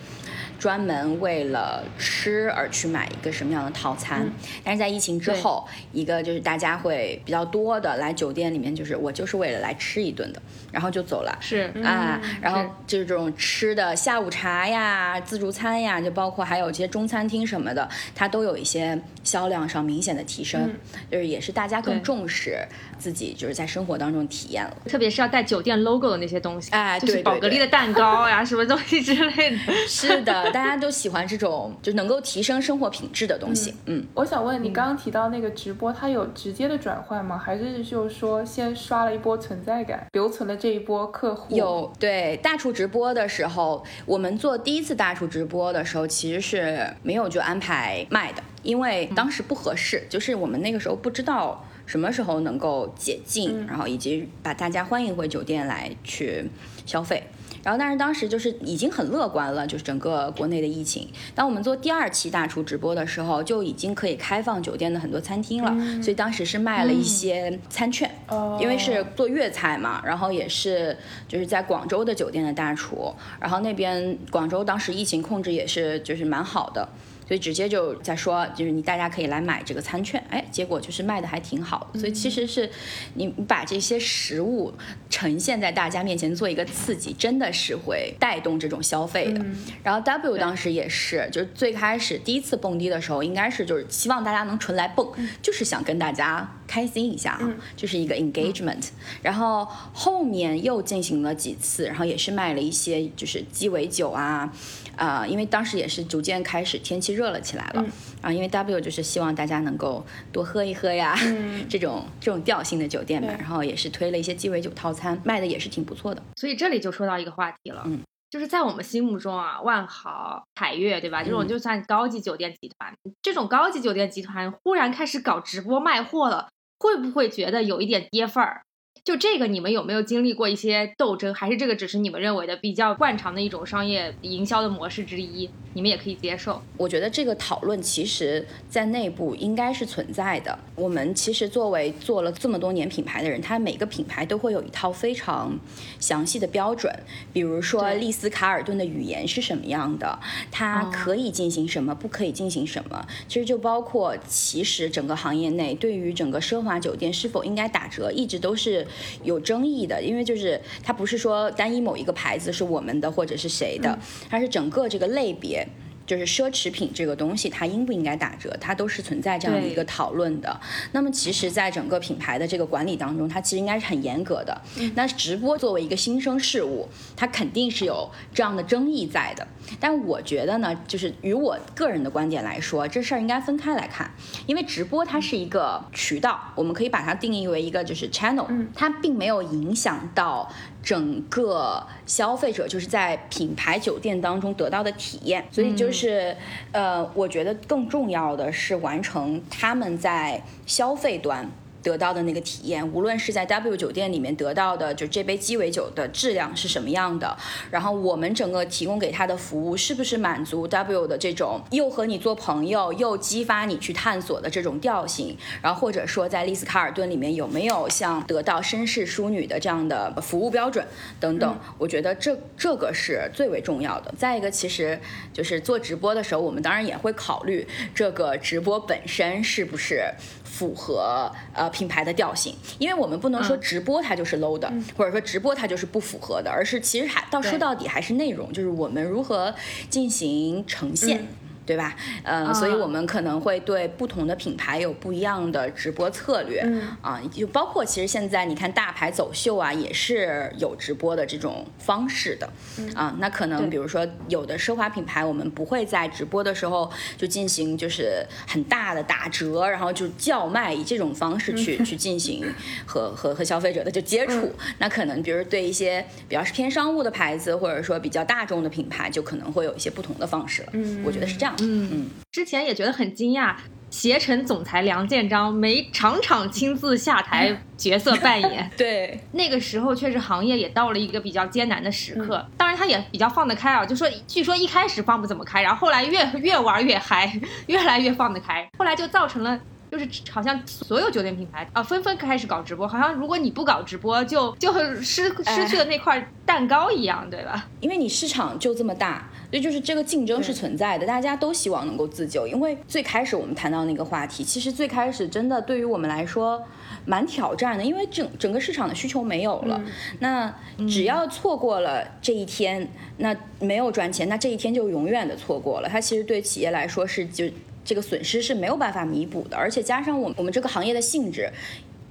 [0.59, 4.29] 专门为了吃而去买一个什么样的套餐，
[4.63, 11.37] 但是在疫情之后，一个就是大家会比较多的来酒店里面，就是我就是为了来吃一顿的，然后就走了。
[11.39, 20.69] 是啊，然后就是这种吃的下午茶呀、自助餐呀，就包括还有一些中餐厅什么的，它都有一些销量上明显的提升，
[21.11, 22.57] 就是也是大家更重视
[22.97, 24.75] 自己就是在生活当中体验了。
[24.85, 29.57] 特别是要带酒店 logo 的那些东西，哎就是宝格丽的蛋糕呀， 什么东西之类的。
[29.87, 33.73] 是的，大家都喜欢这种就能够提升生活品质的东西。
[33.85, 37.37] 嗯，我想问你，刚刚提到那个直播，它有直接的转换吗？
[37.37, 41.55] 还是就是说先刷了一波存在感，留存了这一波客户？
[41.55, 56.49] 有对大厨直播的时候，我们做第一次大厨直播的时候，其实是没有就安排卖的，因为当时不合适，就是我们那个时候不知道什么时候能够解禁，然后以及把大家欢迎回酒店来去
[56.85, 57.23] 消费。
[57.63, 61.07] 然后，但是当时就是已经很乐观了，就是整个国内的疫情。
[61.35, 70.95] 当我们做第二期大厨直播的时候，就已经可以开放酒店的很多餐厅了，所以当时是卖了一些餐券，哦因为是做粤菜嘛，然后也是
[71.27, 76.87] 就是在广州的酒店的大厨，然后那边广州当时疫情控制也是就是蛮好的。
[77.29, 81.99] 所以直接就在说，就是你大家可以来买这个餐券，哎，结果就是卖的还挺好的。
[81.99, 82.67] 所以其实是
[83.13, 84.73] 你你把这些食物
[85.11, 89.45] 呈现在大家面前做一个刺激，真的是会带动这种消费的。
[89.83, 95.07] 然后 W 当时也是，就是最开始第一次蹦迪的时候，应该是就是希望大家能纯来蹦，
[95.39, 98.89] 就是想跟大家开心一下啊，就是一个 engagement。
[99.23, 104.53] 然后后面又进行了几次，然后也是卖了一些就是鸡尾酒啊。
[104.95, 107.85] 啊、因为当时也是逐渐开始天气热了起来了，
[108.21, 111.15] 啊，因为 W 就是希望大家能够多喝一喝呀，
[111.69, 116.21] 这种这种调性的酒店嘛，然后也是推了一些鸡尾酒套餐，卖的也是挺不错的。
[116.35, 121.23] 所以这里就说到一个话题了，嗯，就是在我们心目中啊，万豪、凯悦，对吧？
[121.23, 126.49] 这种嗯就算高级酒店集团，这种高级酒店集团忽然开始搞直播卖货了，
[126.79, 128.63] 会不会觉得有一点跌份儿？
[129.03, 131.33] 就这个，你们有没有经历过一些斗争？
[131.33, 135.49] 还是这个只是你们认为的比较惯常的一种商业营销的模式之一？
[135.73, 136.61] 你们也可以接受。
[136.77, 140.57] 我觉得这个讨论其实在内部应该是存在的。
[140.75, 145.57] 我们其实作为做了这么多年品牌的人，他每个品牌都会有一套非常
[145.99, 146.91] 详细的标准，
[147.31, 150.19] 比如说丽思卡尔顿的语言是什么样的，
[150.51, 153.07] 它哦可以进行什么，不可以进行什么。
[153.27, 158.85] 其实就包括其实整个行业内对于整个奢华酒店是否应该打折，一直都是
[159.23, 163.97] 有争议的，因为就是它不是说单一某一个牌子是我们的或者是谁的，
[164.29, 165.67] 它是整个这个类别。
[166.09, 170.59] 就是奢侈品这个东西，它应不应该打折，它都是存在这样的一个讨论的。
[170.91, 174.59] 那么，其实，在整个品牌的这个管理当中，它其实应该是很严格的。
[174.95, 179.47] 那直播作为一个新生事物，它肯定是有这样的争议在的。
[179.79, 184.09] 但我觉得呢，就是与我个人的观点来说，这事儿应该分开来看，
[184.47, 196.35] 因为直播它是一个渠道，我们可以把它定义为一个就是 channel，它并没有影响到整个消费者就是在品牌酒店当中得到的体验，所以就是、
[196.71, 201.49] 呃，我觉得更重要的是完成他们在消费端。
[201.81, 207.37] 得到的那个体验，无论是在 W 酒店里面得到的，就这杯鸡尾酒的质量是什么样的，
[207.71, 220.85] 然后我们整个提供给他的服务是不是满足 W 的这种又和你做朋友又激发你去探索的这种调性，然后或者说在丽思卡尔顿里面有没有像得到绅士淑女的这样的服务标准
[221.19, 224.13] 等等，我觉得这这个是最为重要的。
[224.17, 224.99] 再一个，其实
[225.33, 227.65] 就是做直播的时候，我们当然也会考虑
[227.95, 230.03] 这个直播本身是不是。
[230.51, 239.53] 符合呃品牌的调性，因为我们不能说直播它就是 low 的，或者说直播它就是不符合的，而是其实还到说到底还是内容，就是我们如何
[239.89, 241.27] 进行呈现。
[241.69, 241.95] 对吧？
[242.23, 246.61] 呃，所以我们可能会对不同的品牌有不一样的直播策略
[246.99, 252.49] 啊，就包括其实现在你看大牌走秀啊，也是有直播的这种方式的
[252.95, 253.15] 啊。
[253.19, 262.43] 那可能比如说有的奢华品牌，我们不会在直播的时候就进行就是很大的打折，然后就叫卖以这种方式去 去进行
[262.87, 264.51] 和和和消费者的就接触。
[264.79, 270.69] 那可能比如对一些比较是偏商务的牌子，或者说比较大众的品牌，就可能会有一些不同的方式了。
[270.71, 271.55] 嗯，我觉得是这样。
[271.61, 273.55] 嗯嗯，之前也觉得很惊讶，
[273.89, 278.69] 携程总裁梁建章没场场亲自下台角色扮演。
[278.77, 282.45] 对，那个时候确实行业也到了一个比较艰难的时刻。
[282.57, 289.59] 当然他也比较放得开啊，就说据说一开始放不怎么开，然后后来越越玩越嗨， 越来越放得开，后来就造成了。
[289.91, 294.71] 就是好像所有酒店品牌啊，纷纷开始搞直播，好像如果你不搞直播，就就
[295.01, 297.67] 失失去了那块蛋糕一样，对吧？
[297.81, 302.45] 因为你市场就这么大，所以就是这个竞争是存在的，大家都希望能够自救。
[302.45, 306.61] 因为最开始我们谈到那个话题，其实最开始真的对于我们来说
[307.05, 309.81] 蛮挑战的，因为整整个市场的需求没有了，
[310.19, 310.53] 那
[310.87, 315.89] 只要错过了这一天，那没有赚钱，那这一天就永远的错过了。
[315.89, 317.45] 它其实对企业来说是就。
[317.89, 321.51] 这个损失是没有办法弥补的，而且加上我我们这个行业的性质，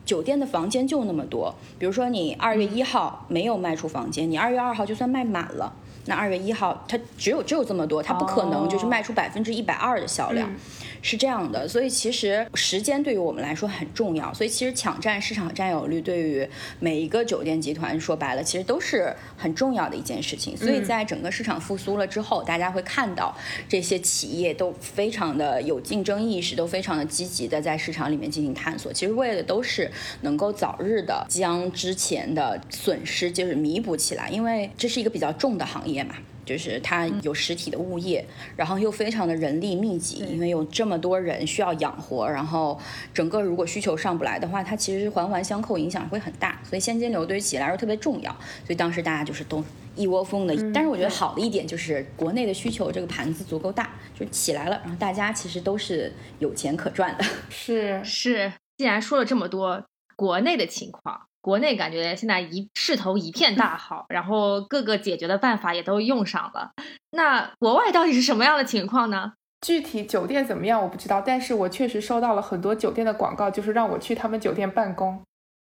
[0.04, 1.54] 酒店的房间就那么多。
[1.78, 5.72] 比如说你二月一号没有卖出房间，你二月二号就算卖满了，
[6.06, 10.50] 那二月一号它只有只有这么多，它不可能就是卖出百分之一百二的销量。
[11.02, 14.32] 是这样的，所以其实时间对于我们来说很重要。
[14.34, 16.48] 所以其实抢占市场占有率对于
[16.80, 20.56] 每一个酒店集团说白了，其实都是很重要的一件事情。
[20.56, 23.36] 所以在整个市场复苏了之后，大家会看到
[23.68, 28.92] 这些企业都非常的有竞争意识，都非常的积极的在市场里面进行探索。
[28.92, 29.90] 其实为的都是
[30.22, 36.14] 能够早日的将之前的损失就是弥补起来，因为这是一个比较重的行业嘛。
[36.48, 38.24] 就是它有实体的物业，
[38.56, 42.80] 然后又非常的人力密集，因为有这么多人需要养活，然后
[43.12, 46.58] 整个如果需求上不来的话，它其实环环相扣，影响会很大。
[46.64, 48.32] 所以现金流对于企业来说特别重要。
[48.64, 49.62] 所以当时大家就是都
[49.94, 50.56] 一窝蜂的。
[50.72, 57.24] 但是我觉得好的一点就是国内的需求这个盘子足够大，就起来了，然后大家其实都是有钱可赚的。
[57.50, 59.84] 是 是，既然说了这么多
[60.16, 61.27] 国内的情况。
[61.40, 66.70] 国内感觉现在一势头一片大 好，然后各个解决的办法也都用上了。
[67.12, 69.32] 那国外到底是什么样的情况呢？
[69.60, 75.20] 具体酒店怎么样我不知道，但是我确实收到了很多酒店的广告，就是让我去他们酒店办公。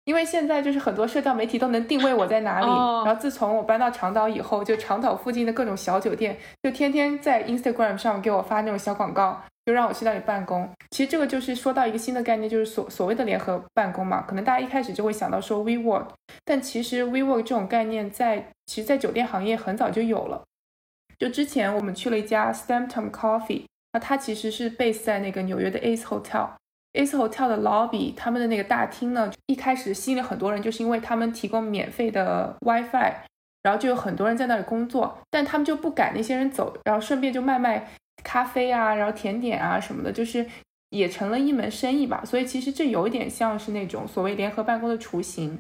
[0.06, 9.42] 因为现在就是很多社交媒体都能定位我在哪里，然后自从我搬到长岛以后，就长岛附近的各种小酒店就天天在 Instagram 上给我发那种小广告。
[9.66, 10.70] 就让我去那里办公。
[10.92, 14.22] 其实这个就是说到一个新的概念，就是所所谓的联合办公嘛。
[14.22, 16.08] 可能大家一开始就会想到说 WeWork，
[16.44, 20.44] 但其实 WeWork 这种概念在其实，在酒店行业很早就有了。
[21.18, 26.50] 就之前我们去了一家 Stampton Coffee，那它其实是 base 在那个纽约的 Ace Hotel。
[26.94, 33.14] Ace Hotel 的 lobby，他们的那个大厅呢，一开始吸引了很多人，就是因为他们提供免费的 WiFi，
[33.64, 37.88] 然后就有很多人在那里工作，但他们就不赶那些人走，然后顺便就卖卖。
[38.24, 40.46] 咖啡啊，然后甜点啊什么的，就是
[40.90, 42.24] 也成了一门生意吧。
[42.26, 45.60] 所以其实这有一点像是那种所谓联合办公的雏形。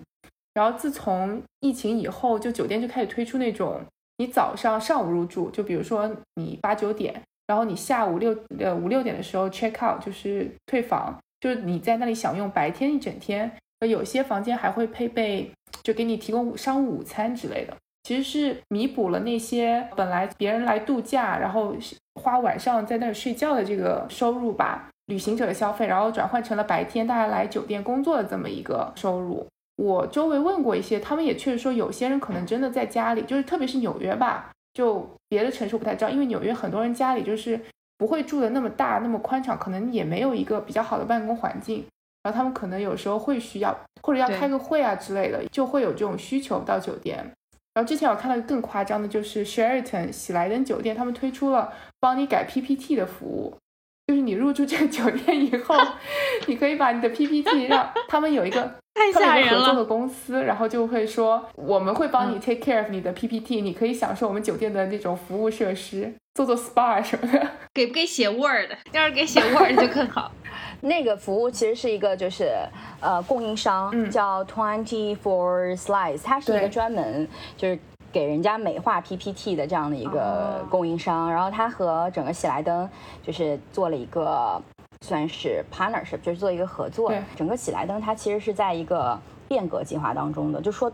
[0.53, 3.81] 然后自从疫情以后，就酒店就开始推出那种
[4.17, 13.51] 你早上上午入住，就比如说你八九点，然后你下午六呃五六点的时候 check out，就是退房，就是你在那里享用白天一整天。
[13.81, 15.51] 有些房间还会配备，
[15.83, 17.75] 就给你提供商务午餐之类的。
[18.05, 21.75] 其实是弥补了那些本来别人来度假，然后
[22.21, 29.47] 花晚上在那儿睡觉的这个收入吧，旅行者的消费，然后转换成了白天大家来酒店工作的这么一个收入。
[29.77, 37.59] 我周围问过一些，他们也确实说，有些人可能真的在家里，就是特别是纽约吧，就别的城市我不太知道，因为纽约很多人家里就是
[37.97, 41.83] 不会住的那么大那么宽敞，可能也没有一个比较好的办公环境，
[42.21, 47.25] 然后他们可能有时候会需要或者要开个会啊之类的，就会有这种需求到酒店。
[47.75, 53.57] 然后之前我看到更夸张的，就是 Sheraton 喜来登酒店，他们推出了帮你改 PPT 的服务，
[54.07, 55.75] 就是你入住这个酒店以后，
[56.47, 58.61] 你可以把你的 PPT 让他们有一个
[58.95, 59.51] 太他们吓人了。
[59.51, 67.45] 有一个合作的公司，然后就会说我们会帮你 take care of 你的 PPT，、你可以享受我们酒店的那种服务设施，做做 SPA 什么的。
[67.73, 68.71] 给不给写 Word？
[68.93, 70.31] 要是给写 Word 就更好。
[70.85, 72.55] 那个服务其实是一个就是
[73.01, 77.27] 呃供应商，嗯叫 Twenty Four Slides，它是一个专门
[77.57, 77.77] 就是
[78.11, 82.89] 给人家美化 PPT 的这样的一个哦供应商，然后它和整个喜来登
[83.23, 84.61] 就是做了一个
[85.01, 87.11] 算是 partnership，就是做一个合作。
[87.35, 90.91] 整个喜来登它其实是在一个变革计划当中的，就说。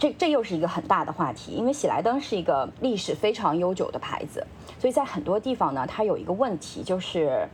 [0.00, 4.46] 这这又是一个很大的话题，因为喜来登是一个历史非常悠久的牌子，
[4.78, 7.48] 所以在很多地方呢，它有一个问题就是，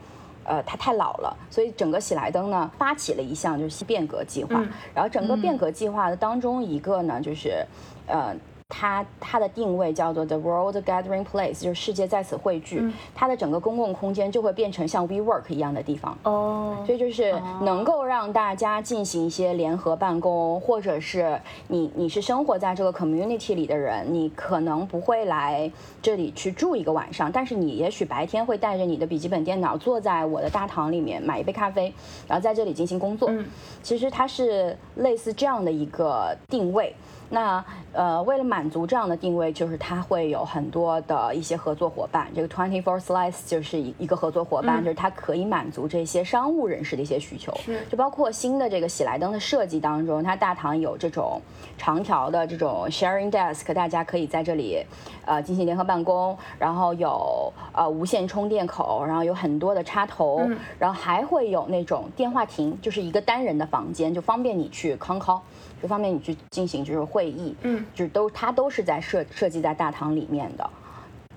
[0.44, 7.66] 呃，它太老了，所以整个喜来登呢发起了一项就是变革计划，嗯然后整个变革计划的当中一个呢就是，
[8.06, 8.34] 呃。
[8.76, 12.80] 它它的定位叫做 The World Gathering Place，就是世界在此汇聚。
[12.80, 16.18] 嗯它的整个公共空间就会变成像 WeWork 一样的地方。
[16.24, 25.70] 哦，所以就是能够让大家进行一些联合办公，或者是你你是生活在这个 community 里的人，你可能不会来
[26.02, 31.92] 这里去住一个晚上，但是你也许白天会带着你的笔记本电脑坐在我的大堂里面买一杯咖啡，
[32.26, 33.30] 然后在这里进行工作。
[33.30, 33.46] 嗯
[33.82, 36.94] 其实它是类似这样的一个定位。
[37.34, 42.26] 那呃，为了满足这样的定位，就是它会有很多的一些合作伙伴。
[42.34, 47.54] 这个 Twenty Four Slice 就是一一个合作伙伴，嗯就是它可以满足这些商务人士的一些需求。
[47.64, 51.40] 是就包括新的这个喜来登的设计当中，它大堂有这种
[51.78, 54.84] 长条的这种 sharing desk，大家可以在这里
[55.24, 65.40] 呃进行联合办公，然后有呃无线充电口，然后有很多的插头，嗯然后还会有那种电话亭，就是一个单人的房间，就方便你去 con call，
[65.84, 70.66] 就方面你去进行就是会议，嗯，就是都它都是在设设计在大堂里面的。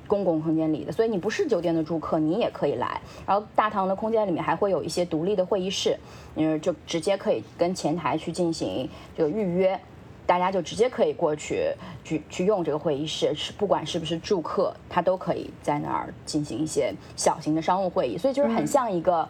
[0.07, 3.01] 公共空间里的，所以你不是酒店的住客，你也可以来。
[3.25, 5.99] 然后大堂的空间里面还会有一些独立的会议室，
[6.35, 9.77] 嗯，就直接可以跟前台去进行这个预约，
[10.25, 11.73] 大家就直接可以过去
[12.05, 19.27] 去去用这个会议室，是不管是不是住客，他都可以在那儿进行一些小型的商务会议，所以就是很嗯像一个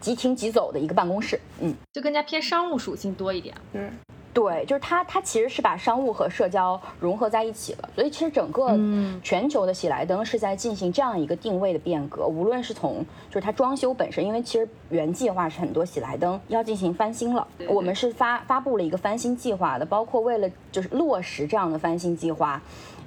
[0.00, 1.72] 即停即走的一个办公室，嗯。
[1.92, 3.54] 就更加偏商务属性多一点。
[3.72, 3.88] 是
[4.32, 7.88] 对，就是它，它其实是把商务和社交融合在一起了。
[7.94, 22.62] 所以其实整个嗯全球的喜来登是在进行这样一个定位的变革，无论是从就是它装修本身，因为其实原计划是很多喜来登要进行翻新了，对对我们是发发布了一个翻新计划的，包括为了就是落实这样的翻新计划。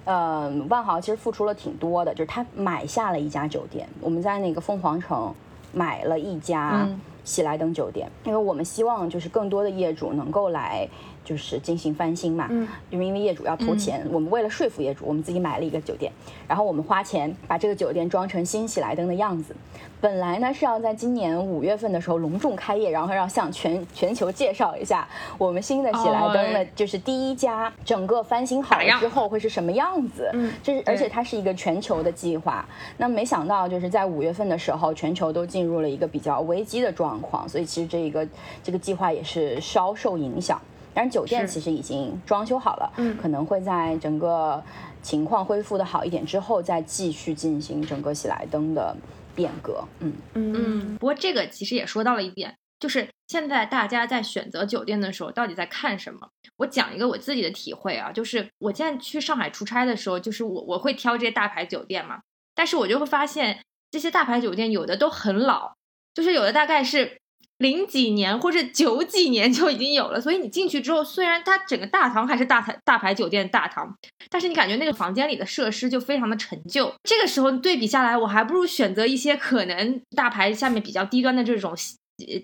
[0.05, 5.34] 呃，万豪其实付出了挺多的，就是他买下了一家酒店，我们在那个凤凰城
[5.71, 10.86] 买了一家嗯喜来登酒店，因为我们希望就是更多的业主能够来
[11.24, 16.11] 就是进行翻新嘛，嗯，因为因为业主要投钱，我们为了说服业主，我们自己买了一个酒店，
[16.47, 19.55] 然后我们花钱把这个酒店装成新喜来登的样子。
[20.01, 25.07] 本来呢是要在今年五月份的时候隆重开业，然后要向全全球介绍一下
[25.38, 30.30] 我们新的喜来登的哦，就是第一家整个翻新好了之后会是什么样子。
[30.34, 32.67] 嗯这是而且它是一个全球的计划。
[32.97, 38.28] 那没想到就是在五月份的时候，全球都进入了一个比较危机的状况，所以其实这一个
[38.61, 40.61] 这个计划也是稍受影响。
[40.93, 43.17] 但是酒店其实已经装修好了，嗯。
[43.17, 44.63] 可能会在整个
[45.01, 48.95] 情况恢复的好一点之后，再继续进行整个喜来登的
[49.33, 49.83] 变革。
[49.99, 50.53] 嗯，嗯。
[50.55, 56.29] 嗯，不过这个其实也说到了一点，就是现在大家在选择酒店的时候，到底在看什么？
[56.57, 62.21] 我讲一个我自己的体会啊，就是我现在去上海出差的时候，就是我我会挑这些大牌酒店嘛，
[62.53, 65.73] 但是我就会发现这些大牌酒店有的都很老，
[66.13, 67.17] 就是有的大概是
[67.64, 73.95] 零几年或者九几年就已经有了，所以你进去之后，虽然它整个大堂还是大牌大牌酒店大堂，
[74.30, 76.93] 但是你感觉那个房间里的设施就非常的陈旧。
[77.03, 81.74] 这个时候对比下来，我还不如选择一些可能大牌下面比较低端的这种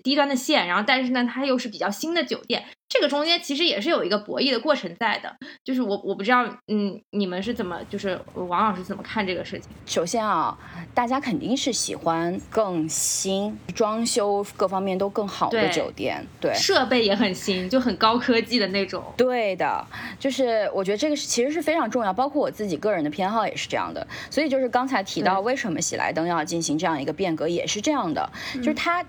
[0.02, 2.64] 低端的线，然后但是呢，它又是比较新的酒店。
[2.90, 5.34] 这个中间其实也是有一个博弈的过程在的。
[5.64, 9.70] 就是我我不知道，嗯，你们是怎么，就是王老师怎么看这个事情？
[9.86, 10.58] 首先啊，
[10.92, 16.52] 大家肯定是喜欢更新、装修各方面都更好的酒店，对。
[16.54, 19.04] 设备也很新，就很高科技的那种。
[19.16, 19.86] 对的，
[20.18, 24.04] 就是我觉得这个是其实是非常重要，包括我自己个人的偏好也是这样的。
[24.28, 29.04] 所以就是刚才提到为什么喜来登要进行这样一个变革，也是这样的，嗯就是它。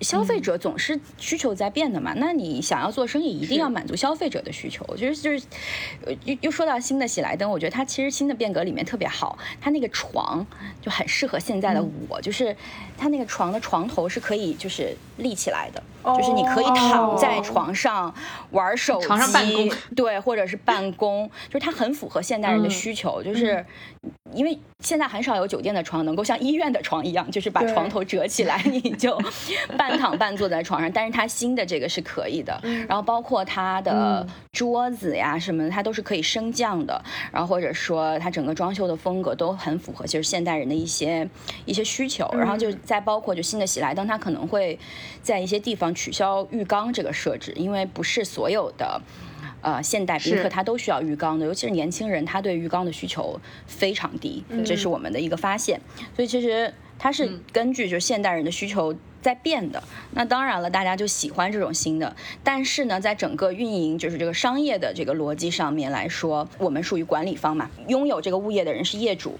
[0.00, 4.84] 消费者总是需求在变的嘛，那你想要做生意，一定要满足消费者的需求。
[4.96, 5.46] 就是就是，
[6.04, 10.46] 呃又又说到新的喜来登，我觉得它其实新的变革里面特别好，它那个床
[10.80, 11.90] 就很适合现在的嗯。
[12.08, 12.54] 我，就是
[12.96, 18.14] 它那个床的床头是可以就是立起来的，就是你可以躺在哦床上
[18.50, 19.70] 玩手机，床上办公。
[19.94, 23.64] 对，或者是办公，就是它很符合现代人的嗯需求，就是
[24.32, 29.18] 因为现在很少有酒店的床能够像医院的床一样，就是把床头折起来，你就
[29.76, 30.90] 半躺半坐在床上。
[30.92, 37.02] 但是它新的这个是可以的，嗯然后包括它的桌子呀什么的，它都是可以升降的。
[37.32, 41.28] 然后或者说它整个装修的风格都很符合就是现代人的一些
[41.64, 42.28] 一些需求。
[42.32, 44.78] 然后就再包括就新的喜来登，它可能会
[45.22, 49.00] 在一些地方取消浴缸这个设置，因为不是所有的。
[49.60, 55.80] 呃，现代宾客他都需要浴缸的，尤其是年轻人，他对浴缸的需求非常低，这是我们的一个发现。
[56.14, 59.82] 所以其实它是根据就是现代人的需求在变的。
[60.12, 69.38] 那当然了，大家就喜欢这种新的，但是呢，在整个运营就是这个商业的这个逻辑上面来说，我们属于管理方嘛，拥有这个物业的人是业主。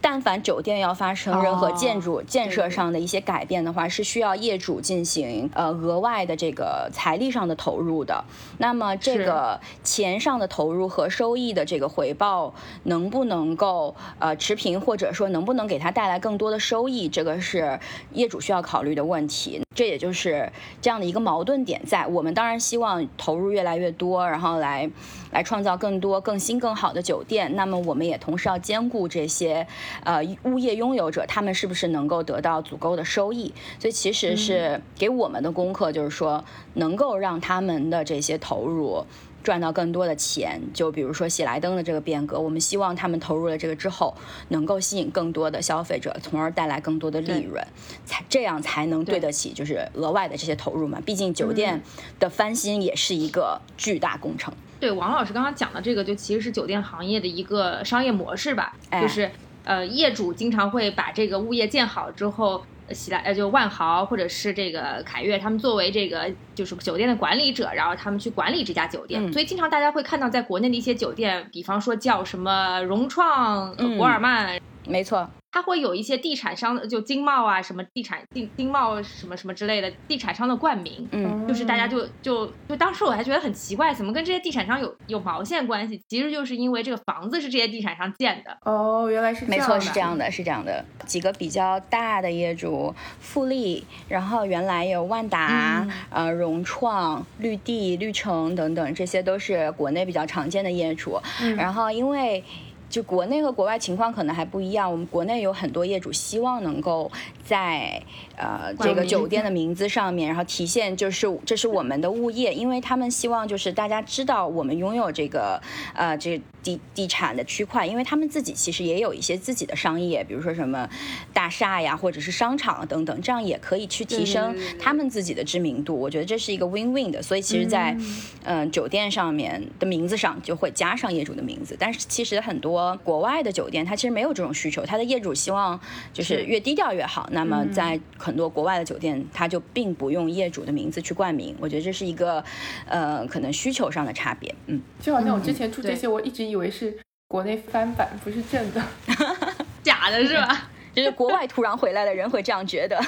[0.00, 8.24] 但凡酒店要发生任何哦建筑、建设上的一些改变的话，是需要业主进行呃额外的这个财力上的投入的。
[8.58, 17.78] 那么这个钱上的投入和收益的这个回报能不能够呃持平，或者说能不能给他带来更多的收益，这个是
[18.12, 19.60] 业主需要考虑的问题。
[19.72, 20.50] 这也就是
[20.82, 22.04] 这样的一个矛盾点在。
[22.06, 24.90] 我们当然希望投入越来越多，然后来
[25.30, 27.54] 来创造更多更新更好的酒店。
[27.54, 29.64] 那么我们也同时要兼顾这些
[30.02, 33.54] 呃物业拥有者，他们是不是能够得到足够的收益？
[33.78, 36.44] 所以其实是给我们的功课，就是说
[36.74, 39.06] 能够让他们的这些投入。
[39.42, 44.14] 赚到更多的钱，就比如说喜来登的这个变革，我们希望他们投入了这个之后，
[44.48, 47.66] 能够吸引更多的消费者，从而带来更多的利润，
[48.04, 51.00] 才这样才能对得起就是额外的这些投入嘛。
[51.04, 51.82] 毕竟酒店
[52.18, 54.52] 的翻新也是一个巨大工程。
[54.78, 59.30] 对，王老师刚刚讲的这个，就其实是酒店行业的一个商业模式吧，哎就是
[59.64, 62.64] 呃，业主经常会把这个物业建好之后。
[62.90, 69.32] 呃喜来呃，就万豪或者是这个凯悦，他们作为这个就是酒店的管理者，然后他们去管理这家酒店，嗯。
[69.32, 73.96] 所以经常大家会看到，在国内的一些酒店，比方说叫什么融创、呃嗯。
[73.96, 74.60] 博尔曼，
[74.90, 86.00] 没错，它会有一些地产商的，就经贸啊，什么地产经经贸什么什么之类的地产商的冠名，嗯，就是大家就就就当时我还觉得很奇怪，怎么跟这些地产商有有毛线关系？
[86.08, 88.56] 其实就是因为这个房子是这些地产商建的。
[88.62, 90.84] 哦，原来是这样没错，是这样的，是这样的。
[91.06, 101.20] 几个比较大的业主，富力，然后原来有万达、呃融创、绿地、绿城等等，这些都是国内比较常见的业主。
[101.56, 102.42] 然后因为
[102.90, 107.10] 就国内和国外情况可能还不一样，我们国内有很多业主希望能够
[107.50, 108.00] 在
[108.36, 115.60] 呃这个酒店的名字上面，然后体现就是这是我们的物业，因为他们希望就是大家知道我们拥有这个
[115.92, 120.88] 呃这地地产的区块，因为他们自己其实也有一些自己的商业，比如说什么
[121.32, 125.98] 大厦呀，或者是商场等等，这样也可以去提升他们自己的知名度。
[125.98, 127.96] 我觉得这是一个 win-win 的，所以其实在，
[128.44, 135.80] 嗯、酒店上面的名字上就会加上业主的名字，但是其实很多国外的酒店它其实没有这种需求，它的业主希望
[136.12, 137.28] 就是是越低调越好。
[137.32, 142.42] 那么在很多国外的酒店，它就并不用业主的名字去冠名，我觉得这是一个
[142.86, 144.54] 呃可能需求上的差别。
[144.66, 148.82] 嗯，就好像我之前出这些，我一直以为是国内翻版，不是正的。
[149.82, 150.70] 假的是吧？
[150.94, 153.00] 就是国外突然回来的人会这样觉得。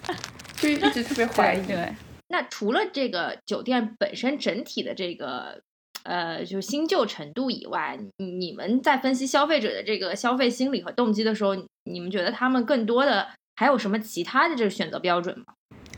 [0.56, 1.66] 就一直特别怀疑。
[1.66, 1.92] 对。
[2.28, 5.60] 那除了这个酒店本身整体的这个
[6.02, 15.46] 呃，就是新旧程度以外，你你们在分析消费者的这个消费心理和动机的时候，你们觉得他们更多的还有什么其他的这个选择标准吗？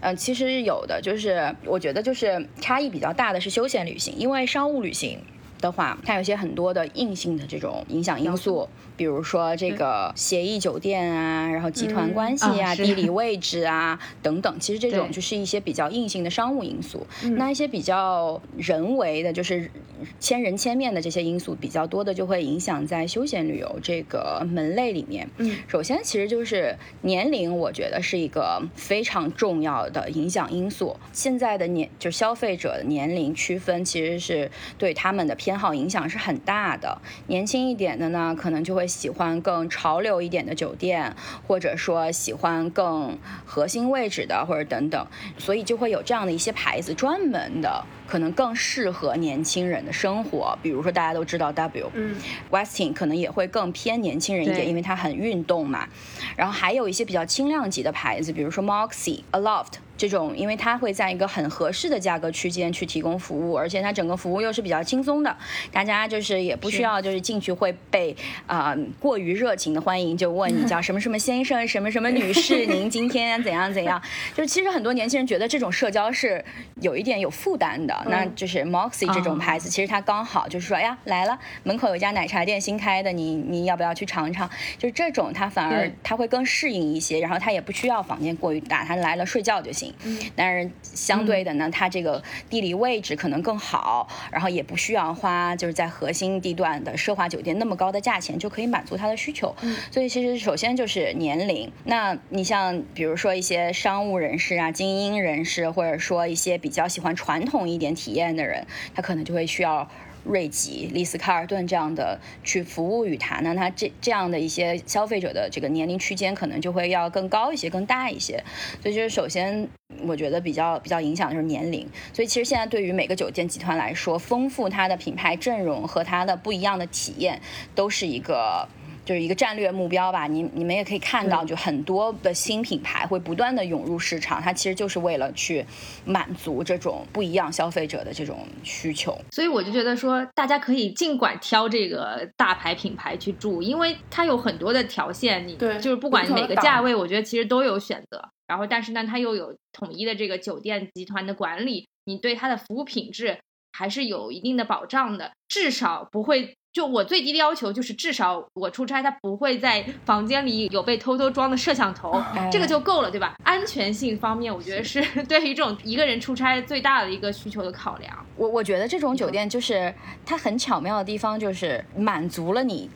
[0.00, 5.18] 嗯，其实有的，就是我觉得就是差异比较大的是休闲旅行，因为商务旅行
[5.60, 17.06] 的话，它有些很多的硬性的这种影响因素，比如说这个协议酒店啊，然后集团嗯关系啊、 地理位置啊等等，其实这种就是一些比较硬性的商务因素。
[17.22, 19.70] 嗯那一些比较人为的，就是
[20.18, 25.28] 千人千面的这些因素比较多的，就会影响在休闲旅游这个门类里面。
[25.38, 30.96] 嗯首先其实就是年龄，我觉得是一个非常重要的影响因素。
[31.12, 37.00] 现在的年就消费者的年龄区分，其实是对他们的偏好影响是很大的。
[37.28, 41.14] 年轻一点的呢，可能就会喜欢更潮流一点的酒店，
[41.46, 47.84] 或者说喜欢更核心位置的，或者等等，所以就会有这样的一些牌子专门的。
[48.08, 52.16] 可能更适合年轻人的生活，比如说大家都知道 W，嗯
[52.50, 55.86] Westin 可能也会更偏年轻人一点，因为它很运动嘛。
[56.34, 65.36] 然后还有一些比较轻量级的牌子，比如说 Moxie、Aloft 这种，因为它会在一个很合适的价格区间去提供服务，而且它整个服务又是比较轻松的，
[65.72, 74.00] 大家就是也不需要就是进去会被啊、过于热情的欢迎，就问你叫什么什么先生、什么什么女士， 您今天怎样怎样？
[74.36, 76.44] 就是其实很多年轻人觉得这种社交是
[76.80, 84.48] 有一点有负担的，那就是 Moxie 这种牌子，其实它刚好就是说，哎呀来了，门口有一家奶茶店新开的，你你要不要去尝尝？
[84.78, 89.87] 就是这种它反而对它会更适应一些，然后它也不需要房间过于大，它来了睡觉就行。
[90.34, 99.54] 但是相对的呢，它这个地理位置可能更好，然后也不需要花就是在核心地段的奢华酒店那么高的价钱就可以满足他的需求。
[99.62, 109.88] 嗯所以其实首先就是年龄，那你像比如说一些商务人士啊、精英人士，或者说一些比较喜欢传统一点体验的人，他可能就会需要。
[110.24, 118.42] 瑞吉、丽思卡尔顿这样的去服务于他，那他这这样的一些消费者的这个年龄区间可能就会要更高一些、更大一些。
[118.82, 119.68] 所以就是首先，
[120.02, 121.88] 我觉得比较比较影响的就是年龄。
[122.12, 127.40] 所以其实现在对于每个酒店集团来说，丰富它的品牌阵容和它的不一样的体验，
[127.74, 128.68] 都是一个。
[129.08, 135.64] 就是一个战略目标吧，你你们也可以看到，就很多的新品牌会不断的涌入市场，它其实就是为了去
[136.04, 139.18] 满足这种不一样消费者的这种需求。
[139.30, 148.22] 所以我就觉得说，大家可以尽管挑这个大牌品牌去住，因为它有很多的条线，你对就是不管哪个价位，我觉得其实都有选择。
[148.46, 153.38] 然后，但是呢，它又有统一的这个酒店集团的管理，你对它的服务品质
[153.72, 156.57] 还是有一定的保障的，至少不会。
[156.72, 163.34] 就我最低的要求就是，至少我出差，他不会在房间里有被偷偷装的摄像头，这个就够了，对吧？
[163.42, 168.26] 安全性方面，我觉得是 对于这种一个人出差最大的一个需求的考量。
[168.36, 169.92] 我我觉得这种酒店就是
[170.24, 172.88] 它很巧妙的地方，就是满足了你。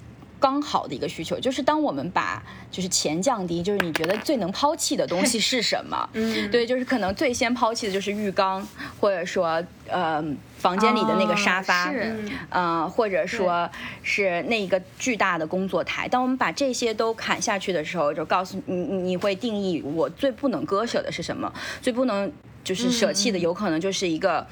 [0.42, 6.06] 刚好的一个需求，就是当我们把就是钱降低，就是你觉得最能抛弃的东西是什么？
[6.14, 8.66] 嗯，对，就是可能最先抛弃的就是浴缸，
[8.98, 10.20] 或者说呃
[10.58, 13.70] 房间里的那个沙发，哦是嗯呃，或者说
[14.02, 16.08] 是那一个巨大的工作台。
[16.08, 22.30] 当我们把这些都砍下去的时候，就告诉你，你你会定义我最不能割舍的是什么，最不能
[22.64, 24.44] 就是舍弃的，有可能就是一个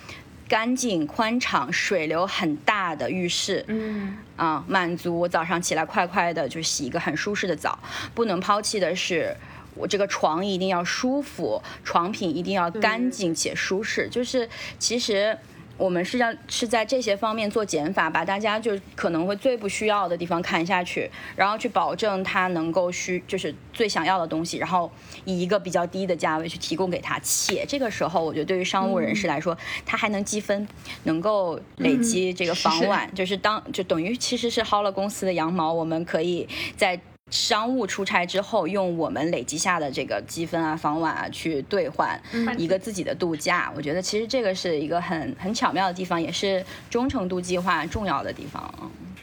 [0.51, 3.64] 干净、宽敞、水流很大的浴室。
[3.68, 7.78] 嗯啊、满足我早上起来快快的就洗一个很舒适的澡。
[8.12, 9.36] 不能抛弃的是，
[9.76, 14.09] 我这个床一定要舒服，床品一定要干净且舒适。
[14.11, 15.38] 就是其实。
[15.81, 24.93] 我们是要是在这些方面做减法，把大家就可能会最不需要的地方砍下去，然后去保证他能够需就是最想要的东西，然后
[25.24, 27.18] 以一个比较低的价位去提供给他。
[27.20, 29.57] 且这个时候，我觉得对于商务人士来说，
[29.87, 30.68] 他还能积分，
[31.05, 37.01] 能够累积这个房晚，就是当就等于其实是薅了公司的羊毛，我们可以在。
[37.31, 42.20] 商务出差之后，用我们累积下的这个积分啊、房晚啊，去兑换
[42.59, 43.72] 一个自己的度假。
[43.76, 48.72] 我觉得其实这个是一个很很巧妙的地方，也是忠诚度计划重要的地方。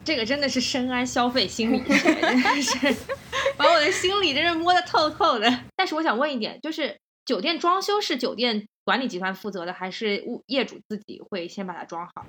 [0.06, 2.96] 这个真的是深谙消费心理学，真的是
[3.58, 5.60] 把我的心理真是摸得透透的。
[5.76, 12.26] 但是我想问一点，就是酒店装修是酒店管理集团负责的，还是物业主自己会先把它装好？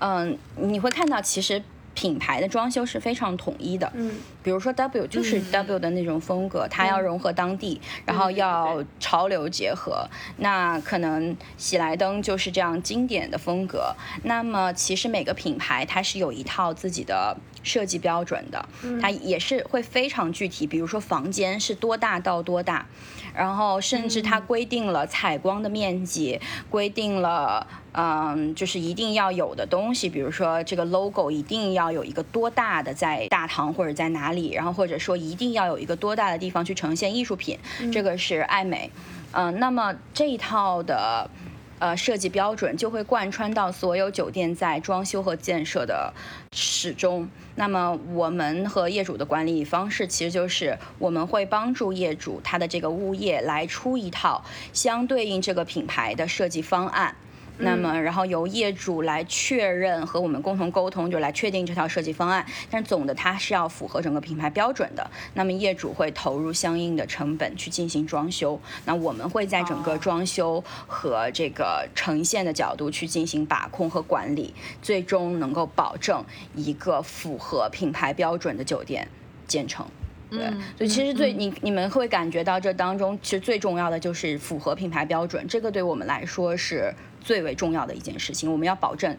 [0.00, 1.62] 嗯，你会看到其实
[1.94, 3.90] 品牌的装修是非常统一的。
[3.94, 4.12] 嗯
[4.42, 10.04] 比如说 W 就是嗯 W 的那种风格，它要融合当地，然后要潮流结合。
[10.38, 13.94] 那可能喜来登就是这样经典的风格。
[14.24, 18.68] 那么其实每个品牌它是有一套自己的设计标准的，
[19.00, 20.66] 它也是会非常具体。
[20.66, 22.84] 比如说房间是多大到多大，
[23.34, 27.66] 然后甚至它规定了采光的面积，规定了。
[27.94, 37.58] 嗯，就是一定要有的东西，比如说这个 logo 一定要有一个多大的在大堂或者在哪里，然后或者说一定要有一个多大的地方去呈现艺术品，
[37.92, 38.90] 这个是爱美。
[39.32, 41.28] 嗯、那么这一套的
[41.82, 46.14] 呃设计标准就会贯穿到所有酒店在装修和建设的
[46.52, 47.28] 始终。
[47.56, 57.16] 那么我们和业主的管理方式其实就是我们会帮助业主他的这个物业来出一套相对应这个品牌的设计方案。
[57.62, 62.44] 那么，然后由业主来确认和我们共同沟通，就来确定这套设计方案。
[62.70, 65.10] 但总的它是要符合整个品牌标准的。
[65.34, 74.52] 那么业主会投入相应的成本去进行装修，那我们会在整个哦装修和这个呈现的角度去进行把控和管理，
[74.82, 76.24] 最终能够保证
[76.56, 79.08] 一个符合品牌标准的酒店
[79.46, 79.86] 建成。
[80.32, 88.50] 对，嗯所以其实最嗯你你们会感觉到这当中，其实最重要的就是符合品牌标准，这个对我们来说是最为重要的一件事情。
[88.50, 89.16] 我们要保证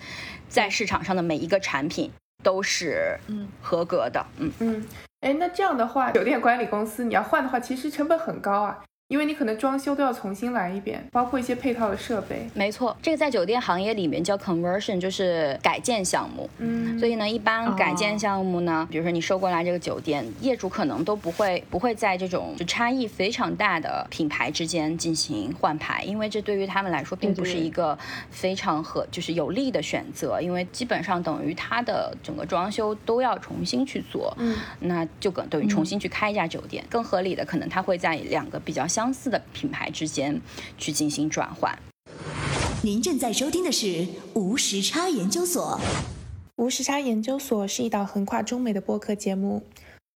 [0.49, 2.11] 在市场上的每一个产品
[2.41, 4.51] 都是嗯合格的，嗯。
[4.59, 4.85] 嗯，
[5.21, 8.83] 哎，那这样的话，酒店管理公司你要换的话，其实成本很高啊。
[9.13, 12.47] 因为你可能装修都要重新来一遍，包括一些配套的设备。
[12.55, 16.49] 没错，这个在酒店行业里面叫 conversion，就是改建项目。
[16.57, 27.95] 嗯，所以呢，一般改建项目呢，比如说你收过来这个酒店，业主可能都不会不会在这种就差异非常大的品牌之间进行换牌，因为这对于他们来说并不是一个
[28.31, 40.39] 非常合就是有利的选择，因为基本上等于它的整个装修都要重新去做，嗯，那就等等于重新去开一家酒店，更合理的可能他会在两个比较相似的品牌之间
[40.77, 41.75] 去进行转换。
[42.83, 45.79] 您正在收听的是无时差研究所。
[46.57, 49.63] 无时差研究所是一档横跨中美的播客节目，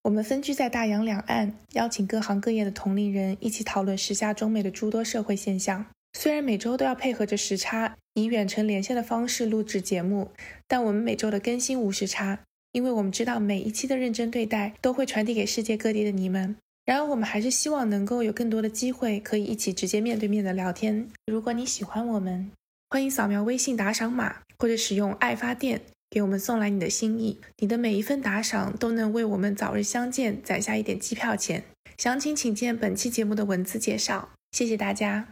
[0.03, 5.85] 我们分居在大洋两岸，邀请各行各业的同龄人一起讨论时下中美的诸多社会现象。
[6.13, 10.29] 虽然每周都要配合着时差，以远程连线的方式录制节目，
[10.67, 12.39] 但我们每周的更新无时差，
[12.71, 16.55] 因为我们知道每一期的认真对待都会传递给世界各地的你们。
[16.87, 21.09] 然而，我们还是希望能够有更多的机会可以一起直接面对面的聊天。
[21.25, 22.49] 如果你喜欢我们，
[22.89, 27.41] 欢迎扫描微信打赏码，或者使用爱发电给我们送来你的心意。
[27.57, 31.65] 你的每一份打赏都能为我们早日相见攒下一点机票钱。
[31.97, 34.29] 详情请见本期节目的文字介绍。
[34.53, 35.27] 谢谢大家。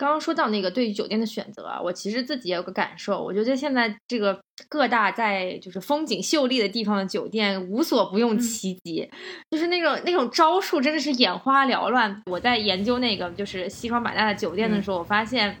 [0.00, 9.06] 刚刚说到那个对于酒店的选择啊，我其实自己也有个感受，我觉得现在这个各大在就是风景秀丽的地方的酒店无所不用其极，
[9.50, 12.22] 就是那种那种招数真的是眼花缭乱。
[12.30, 15.58] 我在研究那个就是西双版纳的酒店的时候，我发现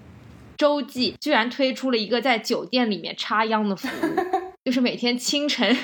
[0.56, 4.10] 洲际居然推出了一个在酒店里面插秧的服务，
[4.64, 5.76] 就是每天清晨，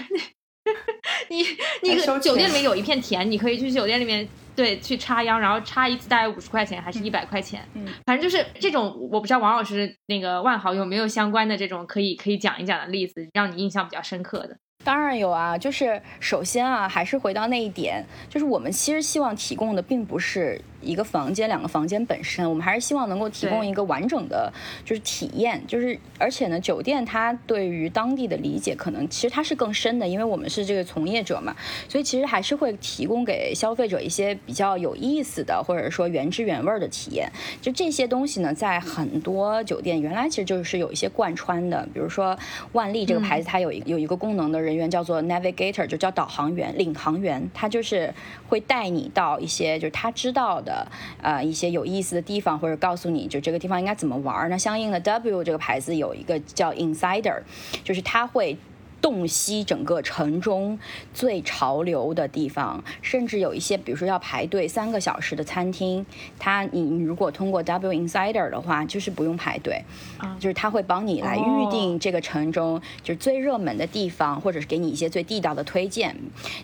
[1.30, 1.44] 你
[1.82, 14.56] 你酒店里面有一片田，你可以去酒店里面对去插秧，然后插一次大概五十块钱还是一百块钱，嗯反正就是这种，我不知道王老师那个万豪有没有相关的这种可以可以讲一讲的例子，让你印象比较深刻的。
[14.86, 24.52] 当然有啊，就是首先啊，还是回到那一点，就是我们其实希望提供的并不是一个房间、两个房间本身，我们还是希望能够提供一个完整的，
[24.84, 31.56] 就是体验，就是而且呢，酒店它对于当地的理解可能其实它是更深的，因为我们是这个从业者嘛，
[31.88, 37.28] 所以其实还是会提供给消费者一些比较有意思的，或者说原汁原味儿的体验。
[37.60, 42.38] 就这些东西呢，在很多酒店原来其实就是有一些贯穿的，比如说
[42.70, 48.14] 万丽这个牌子，它有一有一个功能的人员叫做 navigator，就叫导航员、领航员，他就是
[48.48, 50.86] 会带你到一些就是他知道的
[51.22, 54.48] 呃一些有意思的地方，或者告诉你就这个地方应该怎么玩。
[54.48, 57.40] 那相应的 W 这个牌子有一个叫 insider，
[57.82, 58.56] 就是他会。
[59.00, 60.78] 洞悉整个城中
[61.14, 66.04] 最潮流的地方，甚至有一些，比如说要排队三个小时的餐厅，
[66.38, 69.84] 它你你如果通过 W Insider 的话，就是不用排队，
[70.18, 76.16] 啊就是他会帮你来预定这个城中就是最热门的地方，或者是给你一些最地道的推荐。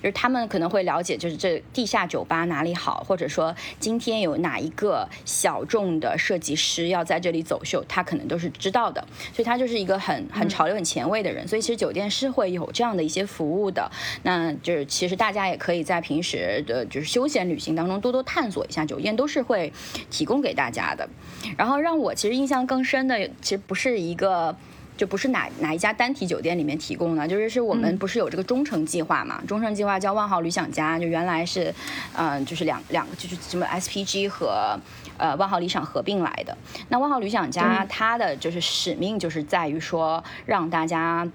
[0.03, 9.07] 就是他们可能会了解，就是这地下酒吧哪里好，或者说今天有哪一个小众的设计师要在这里走秀，他可能都是知道的。
[9.33, 11.47] 所以他就是一个很很潮流、很前卫的人。
[11.47, 13.91] 所以其实酒店是会有这样的一些服务的。
[14.23, 19.73] 那就是其实大家也可以在平时的就是休闲旅行当中多多探索一下，酒店都是会
[20.11, 21.09] 提供给大家的。
[21.57, 24.57] 然后让我其实印象更深的，其实不是一个。
[24.95, 29.43] 就不是哪哪一家单体酒店里面提供的，就是是我们不是有这个忠诚计划嘛？
[29.49, 31.75] 忠诚计划叫万豪旅享家，就原来是，
[32.15, 34.79] 嗯、就是两两个就是什么 SPG 和
[35.17, 36.57] 呃万豪理想合并来的。
[36.91, 41.27] 那万豪旅享家它的就是使命就是在于说让大家。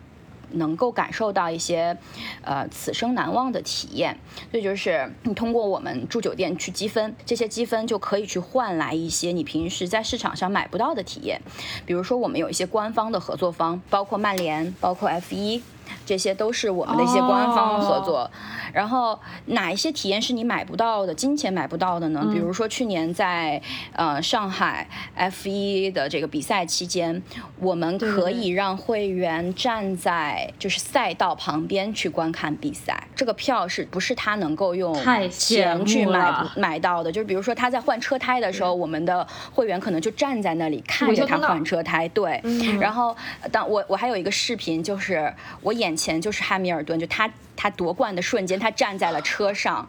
[0.52, 1.98] 能够感受到一些，
[2.42, 4.18] 呃，此生难忘的体验。
[4.52, 11.42] 所以就是你通过我们住酒店去积分，这些积分就可以去换来一些你平时在市场上买不到的体验。
[11.86, 15.62] 比如说，我们有一些官方的合作方，包括曼联，包括 F 一。
[16.06, 18.30] 这些都是我们的一些官方合作，
[18.74, 22.28] 然后哪一些体验是你买不到的，金钱买不到的呢？
[22.32, 23.62] 比如说去年在
[23.94, 27.22] 呃上海 F 一的这个比赛期间，
[27.60, 34.94] 我们可以让会员站在就是赛道旁边去观看比赛，这个票是不是他能够用
[35.30, 37.12] 钱去买不买到的？
[37.12, 42.80] 就是比如说他在换车胎的时候，我们的会员可能就站在那里看着他换车胎，对，嗯。
[42.80, 49.88] 然后呃当我我还有一个视频，就是我眼前就是汉密尔顿，就他他夺冠的瞬间，他站在了车上，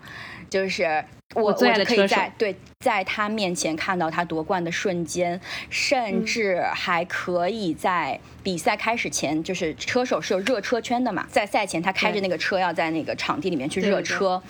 [0.49, 14.43] 就是我我最爱就可以在对在他面前看到他夺冠的瞬间，嗯甚至还可以在比赛开始前，就是车手是有热车圈的嘛，在赛前他开着那个车要在那个场地里面去热车。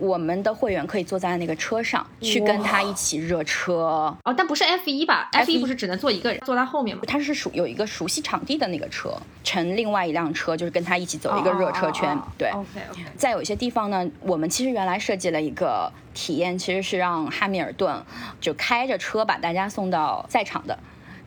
[0.00, 4.16] 我们的会员可以坐在那个车上去跟他一起热车。
[4.24, 7.02] 哦，但不是 F 一吧 F1？F 一不是只能坐一个人，坐他后面吗？
[7.06, 9.12] 他是熟有一个熟悉场地的那个车，
[9.44, 12.18] 乘另外一辆车，就是跟他一起走一个热车圈。
[12.38, 13.02] 对，，OK OK。
[13.16, 18.02] 在有一些地方呢，我们其实原来设计了一个体验，其实是让汉密尔顿
[18.40, 20.78] 就开着车把大家送到赛场的。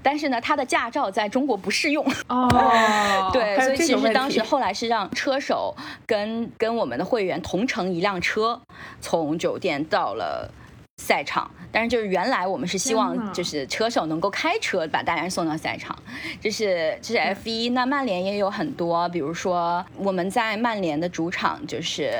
[0.04, 2.48] 但是呢，他的驾照在中国不适用，哦，
[3.34, 5.74] 对，所以其实当时后来是让车手
[6.06, 8.62] 跟跟我们的会员同乘一辆车，
[9.00, 10.52] 从酒店到了
[10.98, 11.50] 赛场。
[11.72, 15.98] 但是就是原来我们是希望就是车手能够开车把大家送到赛场，
[16.40, 17.70] 这是这是 F 一。
[17.70, 22.14] 那曼联也有很多，比如说我们在曼联的主场就是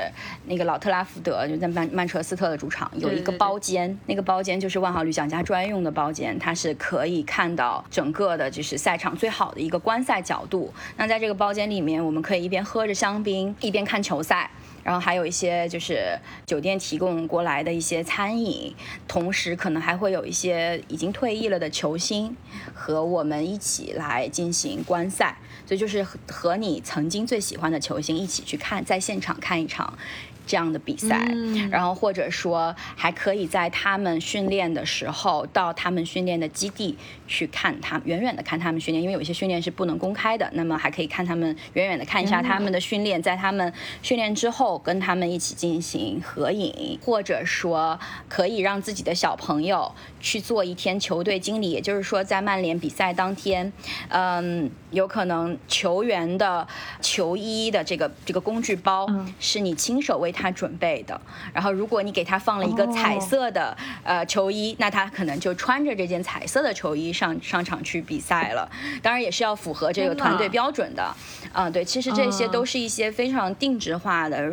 [0.46, 10.74] 那个老特拉福德，就在曼曼彻斯特的主场有一个对对对包间，那个包间就是万豪旅享家专用的包间，它是可以看到整个的就是赛场最好的一个观赛角度。
[10.96, 14.50] 那在这个包间里面，我们可以一边喝着香槟，一边看球赛。
[14.84, 16.16] 然后还有一些就是
[16.46, 18.72] 酒店提供过来的一些餐饮，
[19.08, 22.36] 同时可能还会有一些已经退役了的球星
[22.72, 29.98] 和我们一起来进行观赛，所以就是和你曾经最喜欢的球星一起去看，在现场看一场
[30.46, 31.68] 这样的比赛，嗯。
[31.70, 43.72] 然后或者说还可以在他们训练的时候到他们训练的基地去看他，远远的看他们训练，因为有一些训练是不能公开的，那么还可以看他们远远的看一下他们的训练，在他们
[44.02, 49.92] 训练之后跟他们一起进行合影，或者说可以让自己的小朋友
[50.24, 53.70] 去做一天球队经理，也就是说在曼联比赛当天，
[54.08, 56.66] 嗯，有可能球员的
[57.02, 59.34] 球衣的这个这个工具包嗯。
[59.38, 61.20] 是你亲手为他准备的，
[61.52, 68.66] 然后如果你给他放了一个彩色的、呃球衣，那他可能就穿着这件彩色的球衣上上场去比赛了。
[69.02, 71.14] 当然也是要符合这个团队标准的，
[71.52, 72.50] 嗯、对，其实这些嗯。
[72.50, 74.50] 都是一些非常定制化的。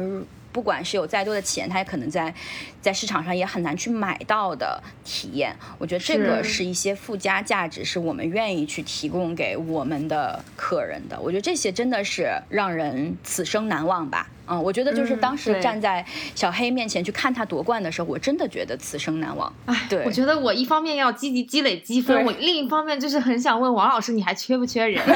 [0.51, 2.33] 不管是有再多的钱，他也可能在
[2.81, 5.55] 在市场上也很难去买到的体验。
[5.77, 11.19] 我觉得这个是是一些附加价值，是我们愿意去提供给我们的客人的。
[11.19, 14.27] 我觉得这些真的是让人此生难忘吧。
[14.47, 19.51] 嗯，我觉得就是嗯当时站在小黑面前去看他夺冠的时候，我真的觉得此生难忘。
[19.65, 25.01] 哎，对我觉得我一方面要积极积累积分，我另一方面就是很想问王老师，你还缺不缺人？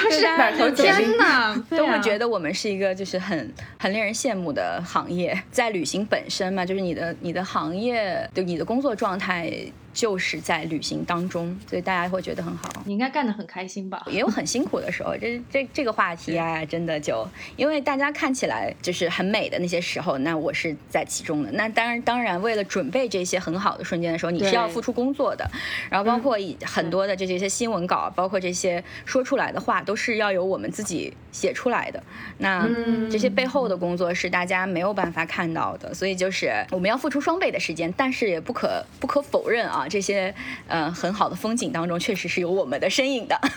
[0.00, 1.57] 就是哪头天哪，都
[1.98, 9.52] 会觉得得我们是一个就是很很令人羡慕的行业，在旅行本身嘛，就是你的你的行业，就你的工作状态
[9.98, 12.70] 就是在旅行当中，所以大家会觉得很好。
[12.84, 14.00] 你应该干得很开心吧？
[14.06, 21.50] 也有很辛苦的时候，这这这个话题啊，真的就因为大家看起来就是很美的那些时候，那我是在其中的。
[21.50, 25.44] 那当然，当然，为了准备这些很好的瞬间的时候，你是要付出工作的。
[25.90, 32.00] 然后包括很多的这些些新闻稿，包括这些说出来的话，都是要由我们自己写出来的。
[32.38, 40.34] 那嗯这些背后的工作是大家没有办法看到的，所以就是我们要付出双倍的时间，但是也不可不可否认啊，这些
[40.66, 43.38] 呃很好的风景当中，确实是有我们的身影的。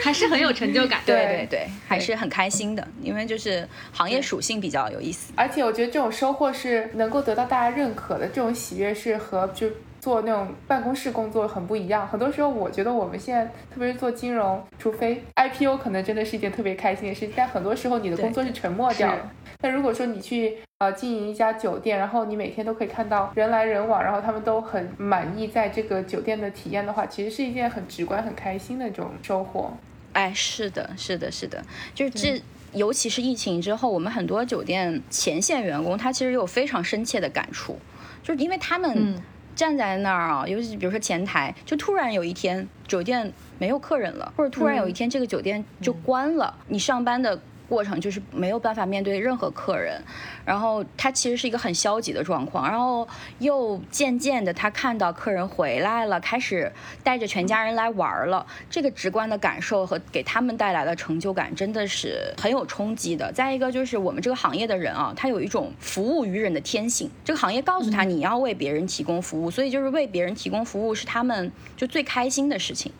[0.00, 1.00] 还是很有成就感。
[1.04, 5.32] 对对对对，还是很开心的，因为就是行业属性比较有意思。
[5.34, 9.66] 而且我觉得这种收获是能够得到大家认可的，这种喜悦是和就
[10.00, 12.06] 做那种办公室工作很不一样。
[12.06, 19.30] 很多时候，我觉得我们现在特别是做金融，除非 IPO 可能真的是一件特别开心的事情，但很多时候你的工作是沉默掉是了。
[19.60, 29.72] 但如果说你去呃经营一家酒店，然后你每天都可以看到人来人往，然后他们都很满意在这个酒店的体验的话，其实是一件很直观、很开心的这种收获。
[30.12, 32.42] 哎，是的，是的，是的，就是这。
[32.74, 37.78] 尤其是疫情之后，我们很多酒店前线员工，他其实有非常深切的感触，
[38.22, 39.22] 就是因为他们嗯
[39.58, 50.02] 站在那儿啊，尤其比如说前台，就突然有一天酒店没有客人了，或者突然有一天这个酒店就关了，你上班的过程就是没有办法面对任何客人，
[50.44, 53.06] 然后他其实是一个很消极的状况，然后
[53.38, 56.72] 又渐渐的他看到客人回来了，开始
[57.04, 63.30] 带着全家人来玩了，这个直观的感受和给他们带来的成就感真的是很有冲击的。
[63.32, 72.90] 再一个就是我们这个行业的人啊，他有一种服务于人的天性，这个行业告诉他你要为别人提供服务，所以就是为别人提供服务是他们就最开心的事情。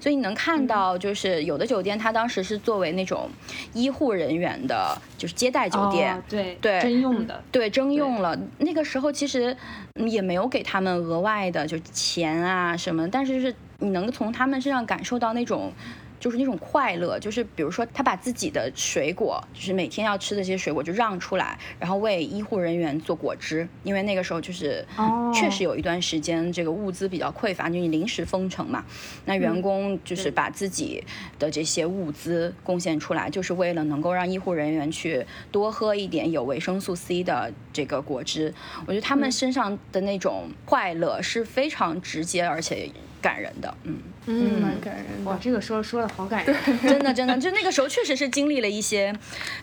[0.00, 3.28] 所以你能看到，就是有的酒店，它当时是作为那种
[3.72, 8.38] 医护人员的，就是接待酒店，哦对对征用的，对，征用了。
[8.58, 9.56] 那个时候其实
[9.94, 15.72] 嗯也没有给他们额外的就钱啊什么，但是就是你能从他们身上感受到那种
[16.20, 25.16] 就是那种快乐，就是比如说他把自己的水果，就是每天要吃的这些水果就让出来，然后为医护人员做果汁，因为那个时候就是哦。
[25.34, 28.82] 确实有一段时间这个物资比较匮乏，就你临时封城嘛，
[29.26, 31.04] 那员工就是把自己
[31.38, 38.52] 的这些物资贡献出来，就是为了能够让医护人员去多喝一点有维生素 C 的这个果汁。
[38.86, 42.90] 我觉得他们身上的那种快乐是非常直接而且
[43.20, 43.98] 感人的，嗯。
[44.30, 46.54] 嗯，蛮感人哇，这个说说的好感人。
[46.82, 49.10] 真的，真的， 就那个时候确实是经历了一些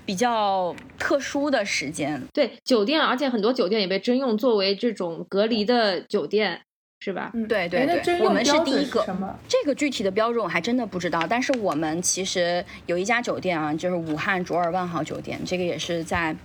[0.06, 2.20] 比较特殊的时间。
[2.34, 6.62] 对酒店，而且很多酒店也被征用作为这种隔离的酒店，
[6.99, 7.30] 是吧？
[7.36, 9.38] 嗯对对对我们是第一个什么？
[9.47, 16.36] 这个具体的标准我还真的不知道，但是我们其实有一家酒店啊，就是武汉卓尔万豪酒店，这个也是在。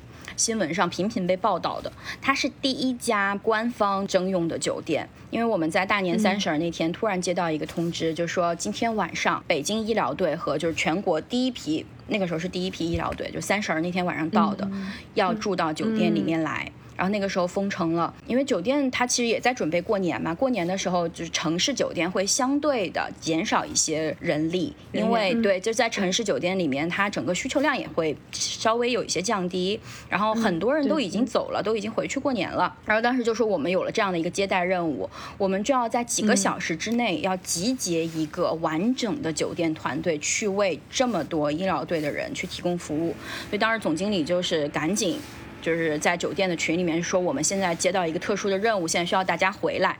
[0.40, 5.06] 新闻上频频被报道的，它是第一家官方征用的酒店。
[5.30, 14.66] 因为我们在大年三十儿那天突然接到一个通知，就说今天晚上北京医疗队和就是全国第一批，那个时候是第一批医疗队，就三十儿那天晚上到的，
[15.12, 16.72] 要住到酒店里面来。
[17.00, 20.34] 然后那个时候封城了，因为酒店它其实也在准备过年嘛。
[20.34, 29.80] 过年的时候，就是城市酒店会相对的减少一些人力，因为对，就在城市酒店里面，它整个需求量也会稍微有一些降低。
[30.10, 32.76] 然后很多人都已经走了，都已经回去过年了。
[32.84, 43.16] 然后当时就说我们有了这样的一个接待任务，我们就要在几个小时之内要集结一个完整的酒店团队，去为这么多医疗队的人去提供服务。
[43.48, 45.18] 所以当时总经理就是赶紧。
[45.60, 49.96] 就是在酒店的群里面说，我们现在接到一个特殊的任务，现在需要大家回来。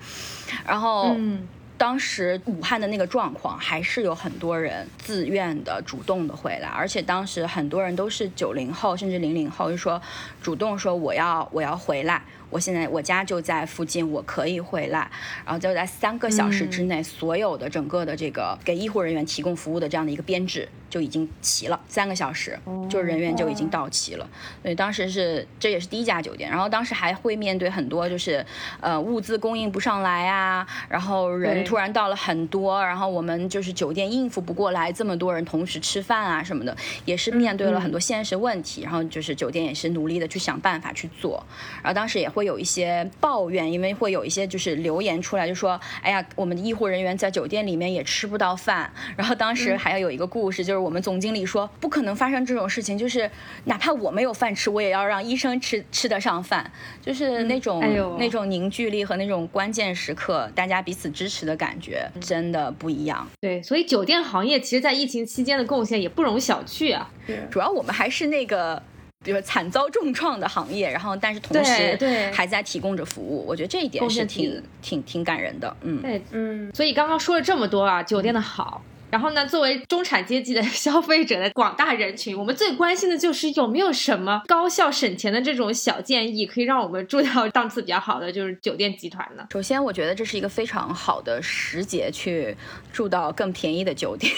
[0.67, 1.47] 然后，嗯
[1.77, 9.99] 当时武汉的那个状况，还是有很多人自愿的、主动的回来，而且当时很多人都是九零后甚至零零后，就说
[10.43, 12.23] 主动说我要我要回来。
[12.51, 15.11] 我现在我家就在附近，我可以回来，
[15.45, 24.29] 然后就在三个小时之内，所有的整个的这个给医护人员提供服务的这样的一个编制就已经齐了，三个小时就人员就已经到齐了。
[24.63, 28.45] 所以当时是这也是第一家酒店，然后当时还会面对很多就是
[28.81, 41.45] 呃物资供应不上来啊，然后人突然到了很多，然后我们就是酒店应付不过来这么多人同时吃饭啊什么的，也是面对了很多现实问题，然后就是酒店也是努力的去想办法去做，
[41.83, 53.31] 然后当时也会有一些抱怨，因为会有一些就是留言出来就说，哎呀，我们的医护人员在酒店里面也吃不到饭，然后当时还要有一个故事，就是我们总经理说不可能发生这种事情，就是
[53.65, 56.71] 哪怕我没有饭吃，我也要让医生吃吃得上饭，
[57.01, 57.81] 就是那种、
[58.19, 63.29] 那种凝聚力和那种关键时刻大家彼此支持的感觉真的不一样。
[63.41, 67.11] 对，所以酒店行业其实，在疫情期间的贡献也不容小觑啊。
[67.27, 68.83] 对主要我们还是那个。
[69.23, 76.01] 比如说惨遭重创的行业，然后但是同时对还在提供着服务，我觉得这一点是挺挺挺挺感人的，嗯。
[76.01, 78.83] 对，嗯，所以刚刚说了这么多啊，酒店的好。
[79.11, 89.47] 然后呢，作为中产阶级的消费者的广大人群，我们最关心的就是有没有什么高效省钱的这种小建议，可以让我们住到档次比较好的就是酒店集团呢？
[89.53, 92.57] 首先，我觉得这是一个非常好的时节去
[92.91, 94.33] 住到更便宜的酒店，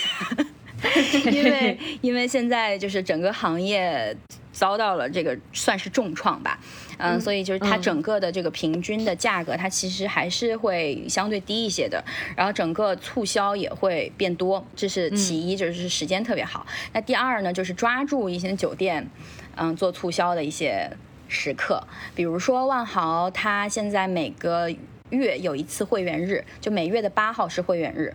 [1.31, 4.17] 因为 因为现在就是整个行业
[4.53, 6.61] 遭到了这个算是重创吧，
[6.99, 12.05] 嗯，所以就是它嗯整个的这个平均的价格，它其实还是会相对低一些的，
[12.37, 16.67] 然后整个促销也会变多，这是其一，就是时间特别好。
[16.93, 19.09] 那第二呢，就是抓住一些酒店，
[19.57, 20.91] 嗯，做促销的一些
[21.29, 21.83] 时刻，
[22.15, 24.71] 比如说万豪，它现在每个
[25.11, 28.15] 月有一次会员日，就每月的八号是会员日。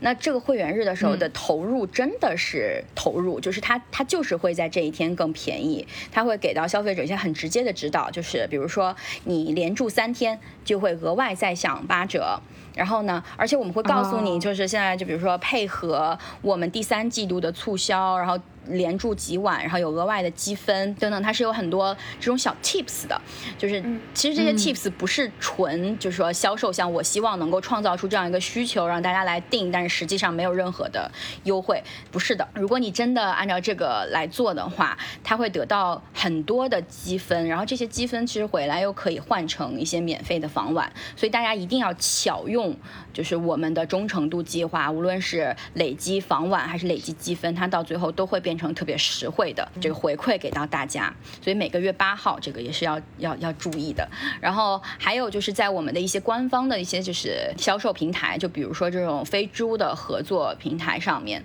[0.00, 12.40] 那这个会员日的时候的投入真的是投入，就是它它就是会在这一天更便宜，它会给到消费者一些很直接的指导，就是比如说你连住三天就会额外再享八折。
[12.74, 18.38] 然后呢，而且我们会告诉你，哦就是现在就比如说配合我们第三季度的促销，然后
[18.68, 23.20] 连住几晚，然后有额外的积分等等，它是有很多这种小 tips 的。
[23.58, 23.82] 就是
[24.14, 31.10] 其实这些嗯 tips 不是纯就是说销售像，我希望能够创造出这样一个需求让大家来定，但是实际上没有任何的
[31.44, 32.46] 优惠，不是的。
[32.54, 42.76] 如果你真的按照这个来做的话，它会得到很多的积分，然后这些积分其实回来又可以换成一些免费的房晚，所以大家一定要巧用，
[43.12, 51.12] 就是我们的忠诚度计划，无论是累积房晚还是累积积分，它到最后都会变成特别实惠的这个回馈给到大家。
[51.42, 54.08] 所以每个月八号这个也是要要要注意的。
[54.40, 61.44] 然后还有就是在我们的一些官方的一些就是销售平台，就比如说这种飞猪的合作平台上面，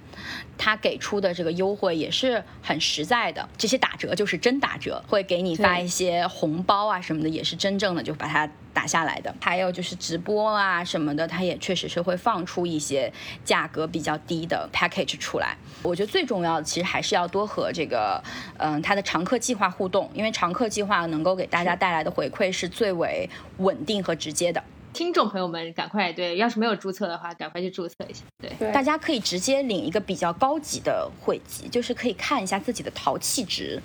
[0.58, 3.48] 他给出的这个优惠也是很实在的。
[3.58, 9.34] 这些打折就是真打折，会给你发一些红包啊什么的，也是真正的就把它打下来的。
[9.42, 13.12] 还有就是直播啊什么的，它也确实是会放出一些
[13.46, 15.56] 价格比较低的 package 出来。
[15.84, 18.22] 我觉得最重要的其实还是要多和这个
[18.58, 24.64] 嗯它的常客计划互动，因为常客计划能够给大家带来的回馈是最为稳定和直接的。
[24.98, 28.24] 听众朋友们，赶快对，要是没有注册的话，赶快去注册一下。
[28.42, 33.80] 对，对大家可以直接领一个比较高级的会籍，就是可以看一下自己的淘气值。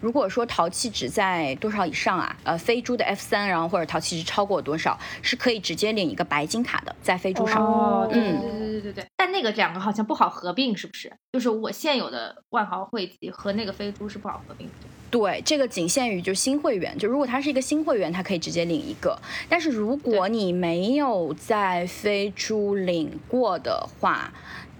[0.00, 7.64] 如果说淘气值在多少以上啊，呃，飞猪的 F 三，然后或者淘气值超过多少，是可以直接领一个白金卡的，在飞猪上。
[7.64, 9.06] 哦，对对嗯对对对对对。
[9.16, 11.12] 但那个两个好像不好合并，是不是？
[11.32, 14.72] 就是我现有的万豪汇集和那个飞猪是不好合并的。
[15.10, 19.18] 对，这个仅限于就新会员，就如果他是一个新会员，他可以直接领一个。
[19.48, 24.32] 但是如果你没有在飞猪领过的话，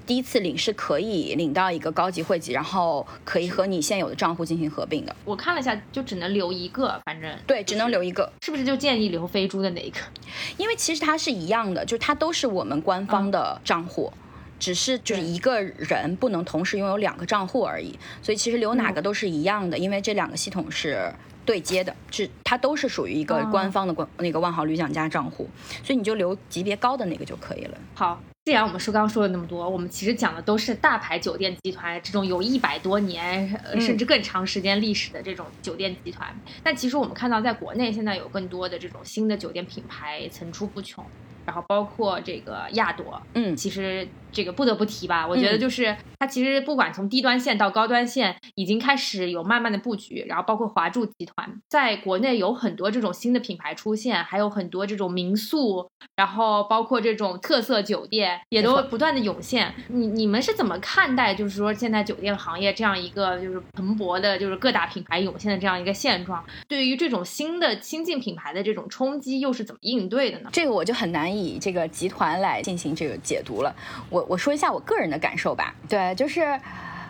[0.06, 5.14] 第一次领是可以领到一个高级会籍，然后可以和你现有的账户进行合并的。
[5.24, 8.32] 我看了一下，就只能留一个，反正对，只能留一个。
[8.40, 9.98] 是不是就建议留飞猪的那一个？
[10.56, 14.12] 因为其实它是一样的，就是它都是我们官方的账户。
[14.60, 21.12] 只是就是一个人不能同时拥有两个账户而已，所以其实留哪个都是一样的，因为这两个系统是
[21.44, 25.48] 对接的，是它都是属于一个哦官方的官、那个万豪旅享家账户，
[25.82, 27.78] 所以你就留级别高的那个就可以了。
[27.94, 33.48] 好，既然我们说刚刚说了那么多，我们其实讲的都是大牌酒店集团这种有一百多年、
[33.80, 36.28] 甚至更长时间历史的这种酒店集团。
[36.62, 41.04] 但其实我们看到，在国内现在有更多的这种新的酒店品牌层出不穷，
[41.46, 59.74] 然后包括这个亚朵，嗯，其实这个不得不提吧，我觉得就是它其实不管从低端线到高端线，已经开始有慢慢的布局，然后包括华住集团在国内有很多这种新的品牌出现，还有很多这种民宿，然后包括这种特色酒店也都不断的涌现。
[59.88, 66.44] 你你们是怎么看待就是说现在酒店行业这样一个就是蓬勃的，就是各大品牌涌现的这样一个现状？
[66.68, 70.50] 对于这种新的新进品牌的这种冲击，又是怎么应对的呢？
[70.52, 73.74] 这个我就很难以这个集团来进行这个解读了。
[74.08, 75.74] 我我说一下我个人的感受吧。
[75.88, 76.60] 对，就是，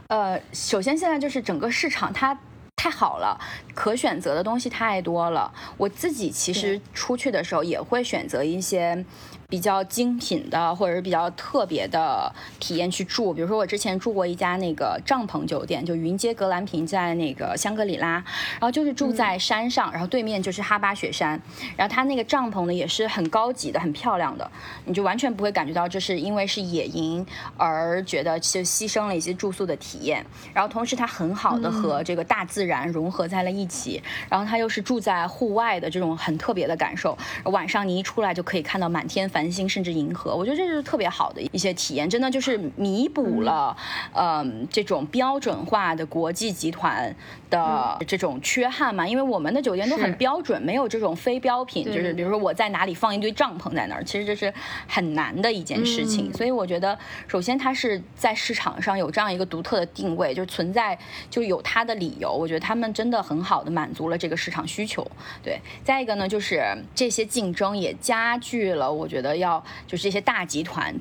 [0.08, 2.38] 呃，首先现在就是整个市场它。
[2.76, 3.38] 太好了，
[3.74, 5.52] 可选择的东西太多了。
[5.76, 9.04] 我自己其实出去的时候也会选择一些
[9.50, 13.34] 比较精品的或者是比较特别的体验去住。
[13.34, 21.40] 比如说我之前住过一家那个帐篷酒店，就云街格兰平在那个香格里拉，然后就是住在山上，然后对面就是哈巴雪山，
[21.76, 24.48] 然后它那个帐篷呢也是很高级的、很漂亮的，
[24.84, 27.26] 你就完全不会感觉到这是因为是野营
[27.56, 30.24] 而觉得就牺牲了一些住宿的体验。
[30.54, 37.16] 然后同时它很好的和这个大自然融合在了一起，然后它又是住在户外的这种很特别的感受。
[37.44, 43.76] 晚上你一出来就可以看到满天繁星，甚至银河，我觉得这是特别好的一些体验，真的就是弥补了，
[44.14, 47.14] 嗯、这种标准化的国际集团
[47.48, 49.06] 的这种缺憾嘛。
[49.06, 54.52] 因为我们的酒店都很标准，没有这种非标品，就是比如说我在哪里放一堆帐篷在那儿，其实这是
[54.88, 56.28] 很难的一件事情。
[56.28, 62.32] 嗯所以我觉得，首先它是在市场上有这样一个独特的定位，就是存在就有它的理由。
[62.32, 65.06] 我觉得他们真的很好的满足了这个市场需求。
[65.42, 66.64] 对，再一个呢，就是
[66.94, 70.94] 这些竞争也加剧了，我觉得要就是这些大集团。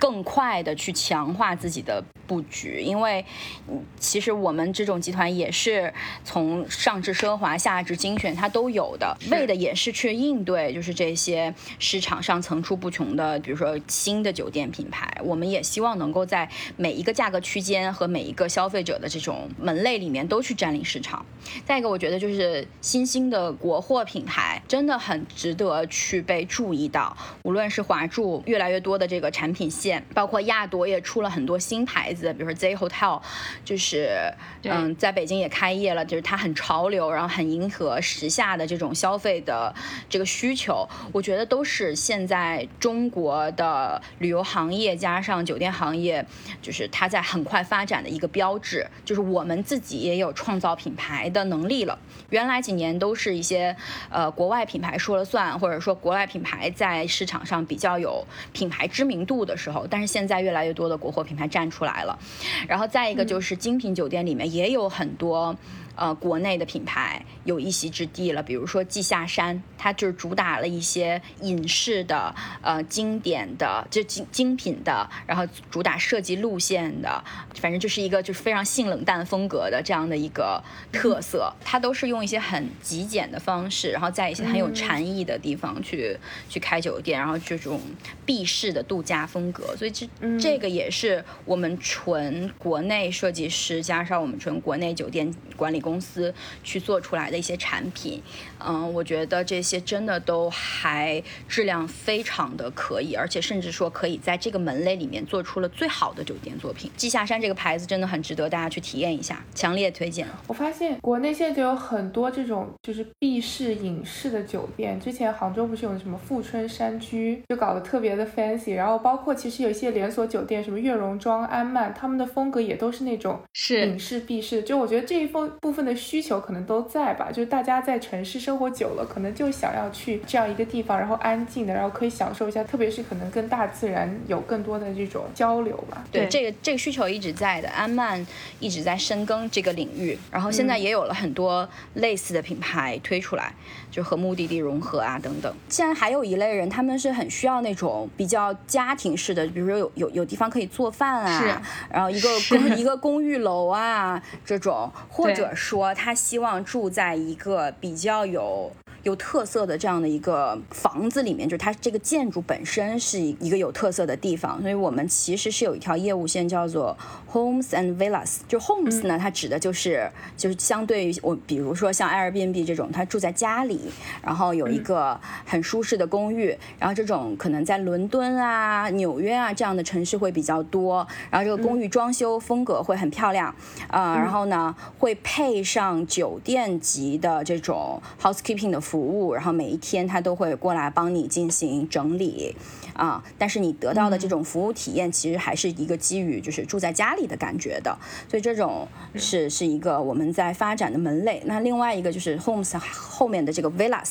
[0.00, 3.24] 更快的去强化自己的布局，因为
[3.68, 5.92] 嗯其实我们这种集团也是
[6.24, 15.08] 从上至奢华、下至精选，它都有的，为的也是去应对就是这些市场上层出不穷的，比如说新的酒店品牌。
[15.22, 21.24] 我们也希望能够在每一个价格区间和每一个消费者的这种门类里面都去占领市场。
[21.66, 33.20] 再一个，我觉得就是新兴的国货品牌真的很值得去被注意到，无论是华住越来越多的这个产品线，包括亚朵也出了很多新牌子，比如说 Z Hotel，
[33.64, 34.32] 就是
[34.64, 39.74] 嗯，在北京也开业了，就是它很潮流，然后很迎合时下的这种消费的
[40.08, 46.24] 这个需求，我觉得都是现在中国的旅游行业加上酒店行业，
[46.60, 51.98] 就是它在很快发展的一个标志，就是我们自己也有创造品牌的能力了。
[52.30, 53.74] 原来几年都是一些
[54.10, 62.18] 呃国外品牌说了算，或者说国外品牌在市场上比较有品牌知名度的时候，但是现在越来越多的国货品牌站出来了。
[62.66, 65.56] 然后再一个就是精品酒店里面也有很多。
[66.00, 77.22] 呃，国内的品牌有一席之地了，比如说季下山，它就是主打了一些隐士的、呃经典的、就精精品的，然后主打设计路线的，
[77.56, 81.52] 反正就是一个就是非常性冷淡风格的这样的一个特色。
[81.62, 87.78] 它都是用一些很极简的方式，然后在一些很有禅意的地方去、去开酒店，然后这种
[88.24, 89.76] 避世的度假风格。
[89.76, 90.08] 所以这、
[90.40, 96.32] 这个也是我们纯国内设计师加上我们纯国内酒店管理公公司
[96.62, 98.22] 去做出来的一些产品。
[98.66, 106.90] 嗯，我觉得这些真的都还质量非常的可以，而且甚至说可以在这个门类里面做出了最好的酒店作品。
[106.96, 110.26] 季下山这个牌子真的很值得大家去体验一下，强烈推荐。
[110.46, 136.04] 我发现国内现在就有很多这种就是避世隐士的酒店，之前杭州不是有什么富春山居，就搞得特别的 fancy，然后包括其实有一些连锁酒店，什么悦榕庄、安曼，他们的风格也都是那种是隐式闭式，就我觉得这一部部分的需求可能都在吧，就是大家在城市生活久了，可能就想要去这样一个地方，然后安静的，然后可以享受一下，特别是可能跟大自然有更多的这种交流吧。
[136.10, 136.28] 对，对。
[136.28, 138.24] 这个这个需求一直在的，安曼
[138.58, 143.52] 一直在深耕这个领域，然后现在也有了很多类似的品牌推出来，
[143.90, 145.52] 就和目的地融合啊等等。
[145.68, 151.46] 现在还有一类人，他们是很需要那种比较家庭式的，比如说有有有地方可以做饭啊，是
[151.92, 158.70] 然后一个公 一个公寓楼啊这种，或者说他希望住在一个比较有。
[159.02, 166.96] 有特色的这样的一个房子里面，就是它这个建筑本身是一个有特色的地方，所以我们其实是有一条业务线叫做
[167.32, 168.38] Homes and Villas。
[168.46, 173.80] 就 Homes 呢，它指的就是就是相对于我，比如说像 Airbnb 这种，它住在家里，
[174.22, 183.54] 然后有一个很舒适的公寓，然后这种可能在伦敦啊、纽约啊这样的城市会比较多，然后这个公寓装修风格会很漂亮，
[183.88, 192.56] 啊、然后呢会配上酒店级的这种 housekeeping 的服务，然后每一天他都会过来帮你进行整理。
[192.94, 197.96] 啊，但是你得到的这种服务体验，其实还是一个基于就是住在家里的感觉的，
[198.28, 201.40] 所以这种是是一个我们在发展的门类。
[201.46, 204.10] 那另外一个就是 homes 后面的这个 villas，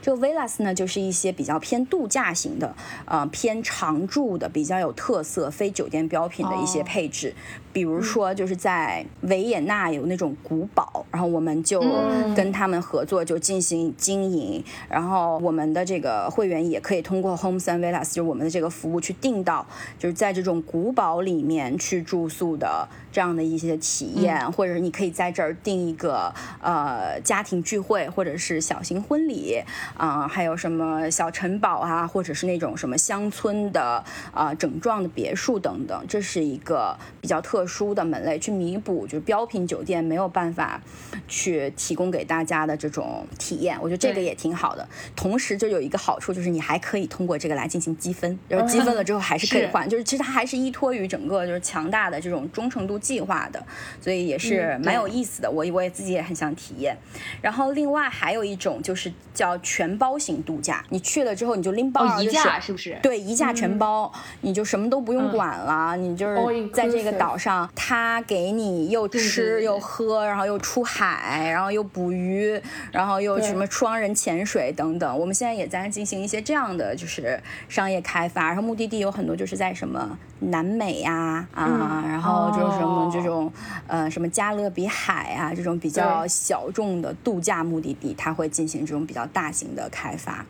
[0.00, 2.76] 这个 villas 呢就是一些比较偏度假型的，
[3.06, 7.34] 呃，偏常住的，比较有特色、非酒店标品的一些哦配置。
[7.78, 14.60] 比如说就是在维也纳有那种古堡，然后我们就嗯跟他们合作，就进行经营。
[14.88, 19.64] 然后我们的这个会员也可以通过 Homes and Villas，就是我们的这个服务去订到，
[19.96, 22.88] 就是在这种古堡里面去住宿的
[23.18, 26.32] 这样的一些体验，或者是你可以在这儿订一个
[26.62, 29.60] 呃家庭聚会，或者是小型婚礼
[29.96, 40.80] 啊、还有什么小城堡啊，或者是那种什么乡村的啊、整幢的别墅等等，这是一个比较特殊的门类，去弥补就是标品酒店没有办法
[41.26, 43.76] 去提供给大家的这种体验。
[43.82, 44.88] 我觉得这个也挺好的。
[45.16, 53.64] 同时，就有一个好处，就是你还可以通过这个来进行积分，然后积分了之后还是可以是换，就是其实它还是依托于整个就是强大的这种忠诚度计划的，
[54.02, 55.50] 所以也是嗯蛮有意思的。
[55.50, 56.94] 我我也自己也很想体验。
[57.40, 62.98] 然后另外还有一种就是叫全包型度假，你去了之后你就拎包哦，儿就宜家是是不是？
[63.02, 64.12] 对，一价全包，
[64.42, 72.60] 你就什么都不用嗯管了，你就是在这个岛上，他给你又吃又喝，然后又出海，然后又捕鱼，
[72.92, 75.18] 然后又什么双人潜水等等。
[75.18, 83.22] 我们现在也在进行一些这样的就是商业开发，然后目的地有很多就是在什么南美呀啊，然后就是什么这哦。
[83.22, 83.52] 种
[83.86, 90.44] 呃什么加勒比海啊这种比较小众的度假目的地，它会进行这种比较大型的开发。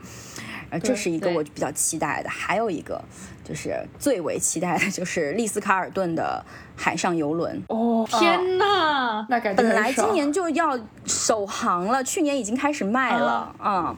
[0.71, 3.03] 呃，这是一个我比较期待的，还有一个
[3.43, 6.45] 就是最为期待的，就是 丽思卡尔顿的
[6.79, 7.63] 海上游轮。
[7.69, 9.27] 哦，天哪！
[9.29, 13.95] 那感觉本来今年就要首航了，去年已经开始卖了，啊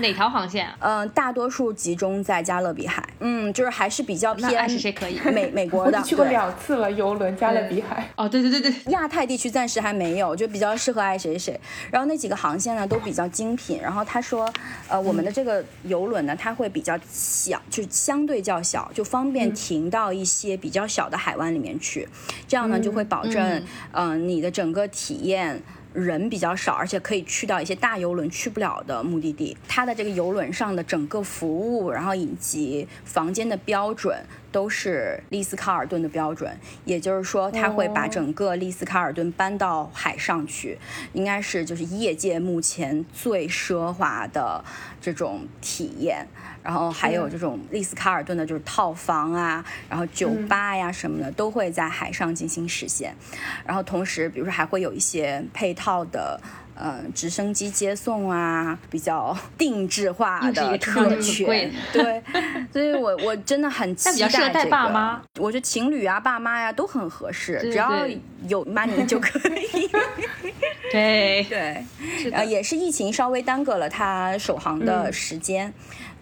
[0.00, 0.76] 哪条航线啊？
[0.80, 5.20] 嗯、大多数集中在加勒比海，嗯，就是还是比较偏是谁可以？
[5.32, 8.08] 美美国的， 我去过两次了，游轮加勒比海。
[8.16, 11.58] 哦，对对对对，亚太地区暂时还没有，就比较适合爱谁谁。
[11.90, 13.80] 然后那几个航线呢都比较精品。
[13.80, 14.52] 然后他说，
[14.88, 22.08] 呃，我们的这个游轮呢，它会比较小，就是相对较小，就方便停到一些比较小的海湾里面去。
[22.46, 25.62] 这样呢就会保证，嗯嗯、你的整个体验。
[25.94, 29.56] 人比较少，而且可以去到一些大游轮去不了的目的地。
[29.68, 34.20] 它的这个游轮上的整个服务，然后以及房间的标准
[34.54, 40.78] 都是丽思卡尔顿的标准，也就是说，它会把整个丽思卡尔顿搬到海上去，
[41.12, 44.64] 应该是就是业界目前最奢华的
[45.00, 46.24] 这种体验。
[46.62, 53.12] 然后还有这种丽思卡尔顿的，就是套房啊，然后酒吧呀什么的，都会在海上进行实现。
[53.66, 56.40] 然后同时，比如说还会有一些配套的。
[56.74, 62.22] 呃，直升机接送啊，比较定制化的特权，对，
[62.72, 65.22] 所以我我真的很期待这个爸妈。
[65.38, 68.06] 我觉得情侣啊、爸妈呀、都很合适，对只要
[68.48, 69.88] 有 money 就可以。
[70.90, 71.44] 对。
[71.48, 71.84] 对，
[72.32, 75.72] 呃，也是疫情稍微耽搁了他首航的时间，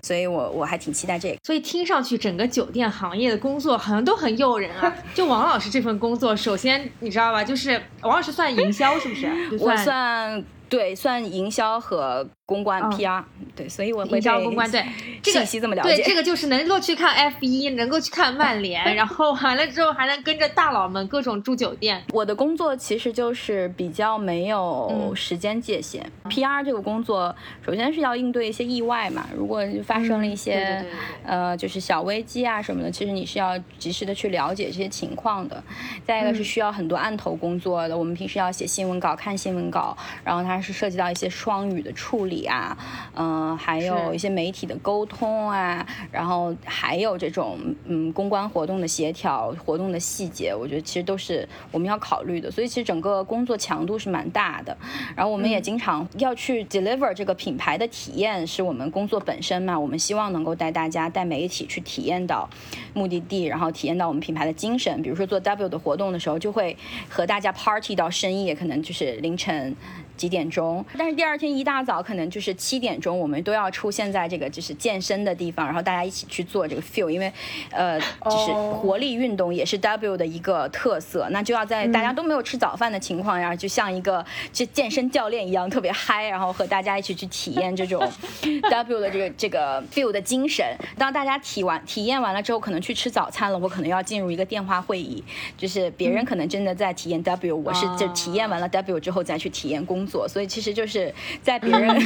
[0.02, 1.38] 所以我我还挺期待这个。
[1.42, 4.92] 所以听上去整个酒店行业的工作好像都很诱人啊。
[5.14, 9.50] 就王老师这份工作，首先你知道吧，就是王老师算营销是不是？
[9.50, 13.22] 就我算对算营销和公关、嗯 PR，
[13.54, 14.82] 对，所以我会营销对公关对
[15.22, 15.96] 这个信息这么了解。
[15.96, 22.02] 对，这个就是能够去看 F 一，能够去看曼联， 然后完了之后还能跟着大佬们各种住酒店。
[22.14, 26.10] 我的工作其实就是比较没有嗯时间界限。
[26.30, 27.34] PR 这个工作，
[27.64, 30.82] 首先是要应对一些意外嘛，如果发生了一些、
[31.26, 35.62] 呃就是小危机啊什么的，其实你是要及时的去了解这些情况的。
[36.06, 39.94] 再一个嗯是需要很多案头工作的，我们平时要写新闻稿、看新闻稿，
[40.24, 42.76] 然后它是涉及到一些双语的处理啊，
[43.14, 52.50] 嗯、还有一些媒体的沟通啊，然后还有这种嗯公关活动的协调、活动的细节，我觉得其实都是我们要考虑的。
[52.50, 54.76] 所以其实整个工作强度是蛮大的，
[55.16, 59.78] 然后我们也经常要去 deliver 这个品牌的体验，是我们工作本身嘛。
[59.78, 62.48] 我们希望能够带大家、带媒体去体验到
[62.94, 65.02] 目的地，然后体验到我们品牌的精神。
[65.02, 66.76] 比如说做 W 的活动的时候，就会
[67.08, 69.74] 和大家 party 到深夜，可能就是凌晨。
[70.16, 70.84] 几点钟？
[70.96, 77.32] 但是第二天一大早可能就是七点钟，我们都要出现在这个就是健身的地方，然后大家一起去做这个 feel，因为
[77.70, 88.00] 呃，就是哦活力运动也是 W 的一个特色，那就要在大家都没有吃早饭的情况下，就像一个这健身教练一样特别嗨，然后和大家一起去体验这种
[88.70, 90.64] W 的这个这个 feel 的精神。
[90.96, 95.22] 当大家体完体验完了之后，可能去吃早餐了，我可能要进入一个电话会议，
[95.56, 101.12] 就是别人可能真的在体验 W，我是就体验完了 W 之后再去体验工作，所以其实就是
[101.42, 101.96] 在别人。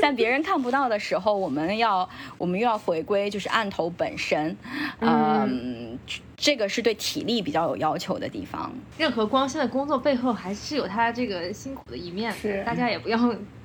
[0.00, 4.56] 在别人看不到的时候，我们要我们又要回归就是案头本身，
[5.00, 5.98] 嗯，
[6.36, 8.72] 这个是对体力比较有要求的地方。
[8.96, 13.18] 任何光鲜的工作背后，还是有它这个辛苦的一面的，是大家也不要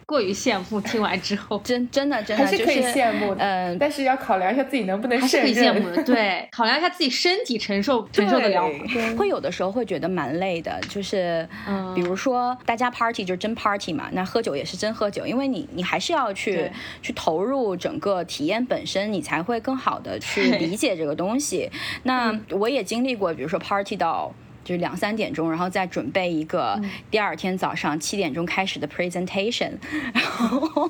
[0.05, 0.79] 过于羡慕。
[0.81, 5.53] 听完之后， 真真的真的就还是可以羡慕的，嗯，但是要考量一下自己能不能还是可以。
[5.55, 6.03] 羡慕的。
[6.03, 8.85] 对， 考量一下自己身体承受承受得了吗。
[9.17, 16.69] 会有的时候会觉得蛮累的，就是，嗯比如说大家 party 就是真 party 嘛，那喝酒也是真喝酒，因为你你还是要去
[17.01, 21.69] 去投入整个体验本身，你才会更好的去理解这个东西。
[22.03, 24.33] 那我也经历过，比如说 party 到。
[24.63, 26.79] 就是两三点钟，然后再准备一个
[27.11, 29.71] 第二天早上七点钟开始的 presentation，
[30.13, 30.89] 然后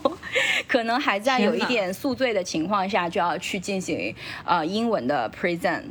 [0.68, 4.14] 可能还在有一点宿醉的情况下，就要去进行
[4.46, 5.84] 呃英文的 present，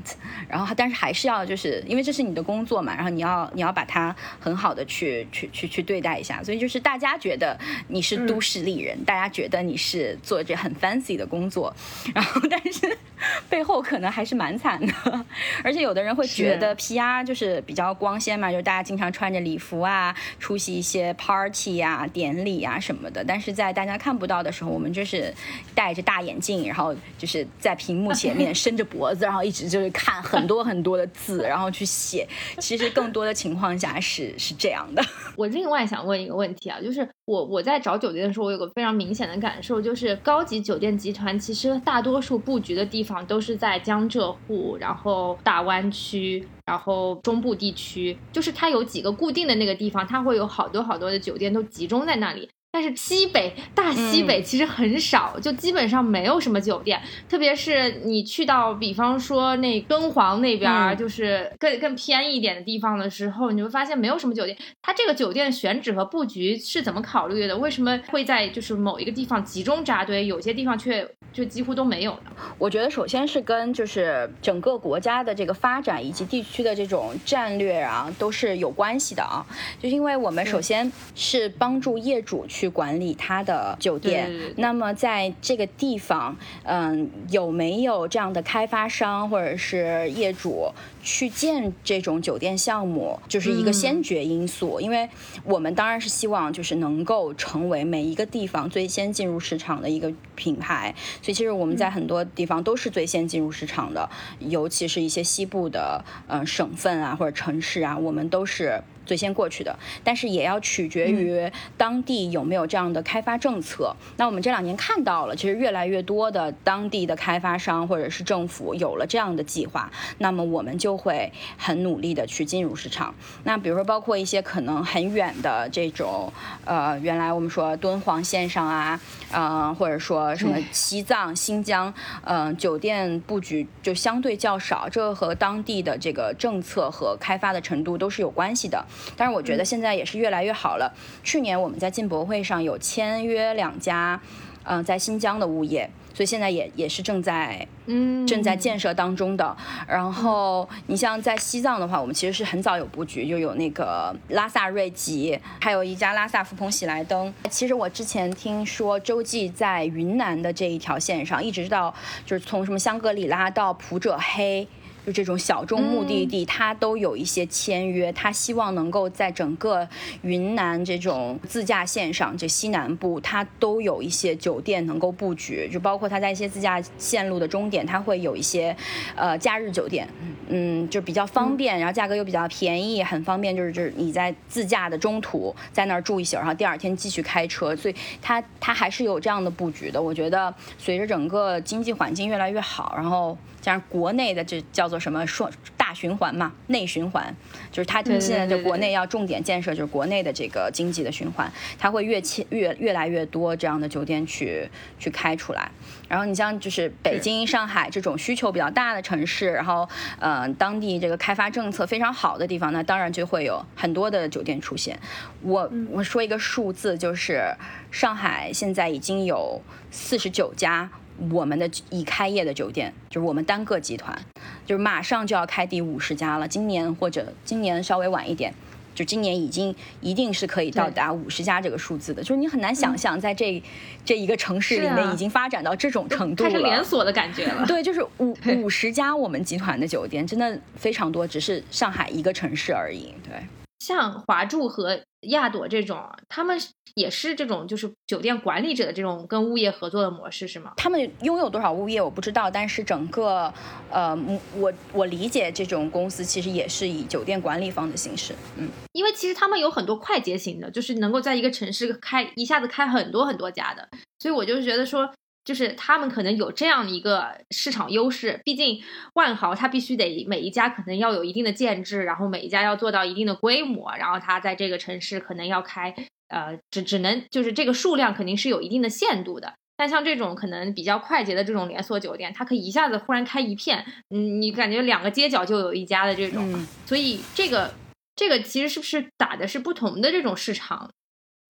[0.49, 11.75] 然后但是还是要就是因为这是你的工作嘛，然后你要你要把它很好的去去去去对待一下，所以就是大家觉得你是都市丽人，大家觉得你是做着很 fancy 的工作，
[12.15, 12.97] 然后但是
[13.49, 14.93] 背后可能还是蛮惨的，
[15.63, 23.25] 而且有的人会觉得 PR 就是比较光鲜嘛，就是大家经常穿着礼服啊，出席一些 party 啊、典礼啊什么的。
[23.25, 25.33] 但是在大家看不到的时候，我们就是
[25.75, 32.29] 戴着大眼镜，然后就是在屏幕前面伸着脖子，然后一直就是看很多很多的字，然后去写。
[32.59, 35.03] 其实更多的情况下是是这样的。
[35.35, 52.49] 我另外想问一个问题啊，就是我我在找酒店的时候，我有个非常明显的感受，就是高级酒店集团其实大多数布局的地方都是在江浙沪，然后大湾区，然后中部地区，就是它有几个固定的那个地方，它会有好多好多的酒店都集中在那里。
[52.73, 64.57] 但是西北大西北其实很少，就基本上没有什么酒店，特别是你去到比方说那敦煌那边儿，嗯就是更更偏一点的地方的时候，你会发现没有什么酒店。
[64.81, 67.55] 它这个酒店选址和布局是怎么考虑的？
[67.59, 72.33] 为什么会在就是某一个地方集中扎堆，有些地方却就几乎都没有呢？
[72.57, 79.45] 我觉得首先是跟就是整个国家的这个发展以及地区的这种战略啊，都是有关系的啊。
[79.79, 90.71] 就是因为我们首先是帮助业主去管理他的酒店，那么在这个地方，嗯，有没有这样的开发商或者是业主
[91.03, 94.81] 去建这种酒店项目，就是一个先决因素。
[94.81, 95.09] 因为
[95.45, 104.09] 我们当然是希望就是能够成为每一个地方最先进入市场的一个品牌，所以其实我们在很多地方都是最先进入市场的，
[104.39, 108.83] 尤其是一些西部的呃省份啊或者城市啊，我们都是。
[109.05, 113.97] 最先过去的，但是也要取决于当地有没有这样的开发政策。
[114.17, 123.15] 那我们这两年看到了，其实越来越多的当地的开发商或者是政府有了这样的计划，那么我们就都会很努力的去进入市场。
[123.45, 126.31] 那比如说，包括一些可能很远的这种，
[126.67, 129.01] 呃，原来我们说敦煌线上啊，
[129.31, 131.93] 呃，或者说什么西藏、新疆，
[132.25, 138.85] 嗯、酒店布局就相对较少，这和当地的这个政策和开发的程度都是有关系的。
[139.17, 140.93] 但是我觉得现在也是越来越好了。
[141.25, 144.21] 去年我们在进博会上有签约两家，
[144.65, 145.89] 嗯、在新疆的物业。
[146.15, 149.57] 所以现在也也是正在嗯正在建设当中的。
[149.89, 157.33] 然后你像在西藏的话，我们其实是很早有布局，就有那个拉萨瑞吉，还有一家拉萨福朋喜来登。
[157.51, 161.93] 其实我之前听说洲际在云南的这一条线上，一直到
[162.25, 164.67] 就是从什么香格里拉到普者黑。
[165.05, 169.87] 就这种小众目的地，它都有一些签约，它希望能够在整个
[170.23, 178.75] 云南这种自驾线上，这西南部，它都有一些酒店能够布局，就包括它在一些自驾线路的终点，它会有一些
[179.17, 180.09] 呃假日酒店，
[180.49, 190.01] 嗯，就比较方便，然后价格又比较便宜，很方便，就是就是你在自驾的中途在那儿住一宿，然后第二天继续开车，所以它它还是有这样的布局的。
[190.01, 197.35] 我觉得随着整个经济环境越来越好，然后加上国内的这叫做什么双大循环嘛，内循环，
[197.71, 204.69] 就是它现在就国内要重点建设就是国内的这个经济的循环，它会越迁越越来越多这样的酒店去
[204.99, 205.71] 去开出来。
[206.09, 214.99] 然后你像就是北京、上海这种需求比较大的城市，然后呃当地这个开发政策非常好的地方，那当然就会有很多的酒店出现。
[215.41, 217.55] 我我说一个数字，就是
[217.93, 220.91] 上海现在已经有四十九家。
[221.31, 224.19] 我们的已开业的酒店，就是我们单个集团，
[224.67, 226.49] 就是马上就要开第五十家了。
[226.49, 228.53] 今年或者今年稍微晚一点，
[228.95, 232.23] 就今年已经一定是可以到达五十家这个数字的。
[232.23, 233.63] 就是你很难想象，在这、
[234.05, 237.65] 这一个城市里面已经发展到这种程度了，开始连锁的感觉了。
[237.67, 243.15] 对，就是五 五十家我们集团的酒店，真的非常多，只是上海一个城市而已。
[243.23, 243.35] 对。
[243.83, 246.57] 像华住和亚朵这种，他们
[246.95, 250.75] 也是这种就是酒店管理者的这种跟物业合作的模式是吗？
[250.77, 253.53] 他们拥有多少物业我不知道，但是整个
[253.91, 254.17] 呃，
[254.57, 263.89] 我我理解这种公司其实也是以酒店管理方的形式，嗯，因为其实他们有很多快捷型的，就是能够在一个城市开一下子开很多很多家的，
[264.21, 265.13] 所以我就觉得说，
[265.45, 268.41] 就是他们可能有这样一个市场优势。
[268.45, 268.81] 毕竟
[269.15, 275.95] 万豪它必须得每一家可能要有一定的建制，然后每一家要做到一定的规模，然后它在这个城市可能要开
[276.29, 279.55] 呃只只能就是这个数量肯定是有一定的限度的。
[279.75, 287.75] 但像这种可能比较快捷的这种连锁酒店，它可以一下子忽然开一片，嗯，你感觉两个街角就有一家的这种，嗯所以这个
[288.15, 290.89] 这个其实是不是打的是不同的这种市场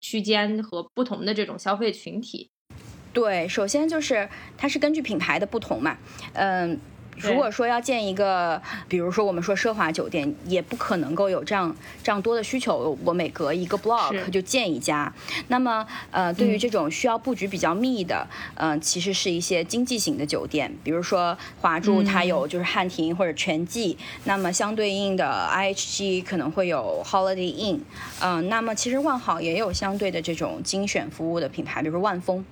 [0.00, 2.48] 区间和不同的这种消费群体？
[3.12, 5.96] 对，首先就是它是根据品牌的不同嘛，
[6.34, 6.80] 嗯。
[7.22, 12.96] 如果说要建一个，比如说我们说奢华酒店，也不可能够有这样这样多的需求。
[13.04, 15.12] 我每隔一个 block 就建一家。
[15.48, 27.80] 那么，呃，对于嗯这种需要布局比较密的，嗯、其实是一些经济型的酒店，比如说华住它有就是汉庭或者全季，那么相对应的 IHG 可能会有 Holiday Inn，
[28.20, 32.44] 嗯、那么其实万豪也有相对的这种精选服务的品牌，比如说万丰。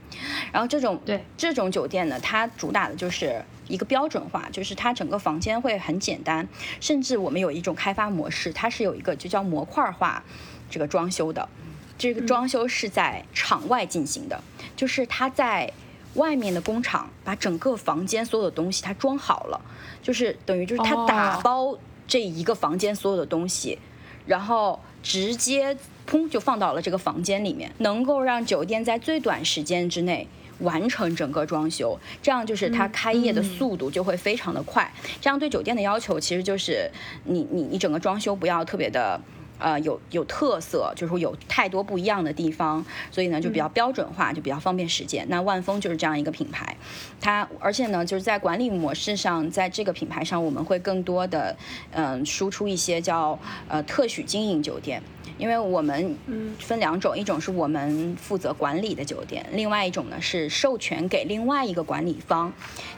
[0.53, 6.47] 然后这种对这种酒店呢，它主打的就是一个标准化，就是它整个房间会很简单，
[6.81, 10.23] 甚至我们有一种开发模式，它是有一个就叫模块化
[10.69, 11.49] 这个装修的，
[11.97, 14.43] 这个装修是在场外进行的，
[14.75, 15.73] 就是它在
[16.15, 19.61] 外面的工厂把整个房间所有的东西它装好了，
[20.03, 21.79] 就是等于就是它打包
[22.09, 23.79] 这一个房间所有的东西，
[24.27, 25.77] 然后直接
[26.09, 30.27] 砰就放到了这个房间里面，能够让酒店在最短时间之内。
[30.61, 34.93] 完成整个装修，这样就是它开业的速度就会非常的快。
[35.21, 36.91] 这样对酒店的要求其实就是
[37.25, 39.21] 你你你整个装修不要特别的。
[39.63, 45.27] 呃，有有特色，就是有太多不一样的地方，所以呢就比较标准化，就比较方便实践。
[45.29, 46.75] 那万丰就是这样一个品牌，
[47.21, 51.55] 它而且呢就是在管理模式上，在这个品牌上我们会更多的
[51.93, 53.39] 嗯、输出一些叫
[53.69, 55.03] 呃特许经营酒店。
[55.41, 56.17] 因为我们
[56.59, 62.53] 分两种，一种是我们负责管理的酒店，另外一种呢是授权给另外一个管理方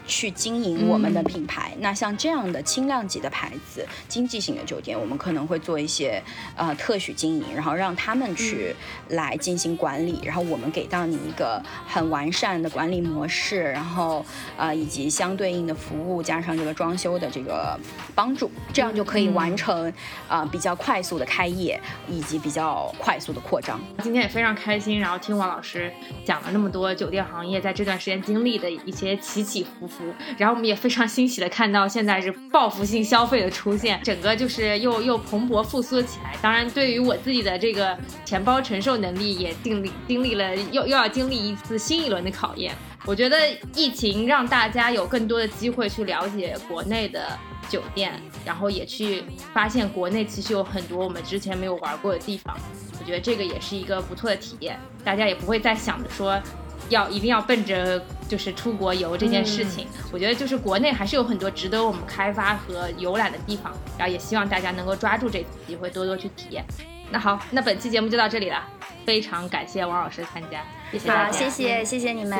[0.06, 1.72] 去经营我们的品牌。
[1.78, 6.20] 那像这样的轻量级的牌子、经济型的酒店，我们可能会做一些
[6.56, 8.74] 呃特许经营，然后让他们去
[9.10, 14.24] 来进行管理，然后我们给到你一个很完善的管理模式，然后
[14.56, 17.78] 呃以及相对应的服务，加上这个装修的这个
[18.14, 19.88] 帮助，这样就可以完成
[20.28, 23.80] 啊、呃比较快速的开业以及比较快速的扩张。
[24.02, 25.92] 今天也非常开心，然后听王老师
[26.24, 30.04] 讲了那么多酒店行业在这段时间经历的一些起起伏伏，
[30.36, 36.34] 然后我们也非常欣喜的看到现在是报复性消费的出现，整个就是又又蓬勃复苏起来。
[36.40, 42.74] 当然，对于我自己的这个钱包承受能力也经历经历了又又要经历一次新一轮的考验。
[43.04, 43.36] 我觉得
[43.74, 47.36] 疫情让大家有更多的机会去了解国内的
[47.68, 48.12] 酒店，
[48.44, 52.56] 然后也去发现国内其实有很多我们之前没有玩过的地方。
[53.00, 56.40] 我觉得这个也是一个不错的体验，大家也不会再想着说
[56.88, 59.88] 要一定要奔着就是出国游这件事情。
[60.12, 66.64] 我觉得就是国内还是有很多值得我们开发和游览的地方，然后也希望大家能够抓住这次机会，多多去体验。
[67.10, 68.64] 那好，那本期节目就到这里了，
[69.04, 72.38] 非常感谢王老师参加，谢谢好，谢谢谢谢你们，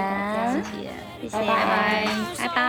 [0.62, 0.90] 谢谢，
[1.22, 2.06] 谢谢，拜拜。
[2.38, 2.62] 拜拜。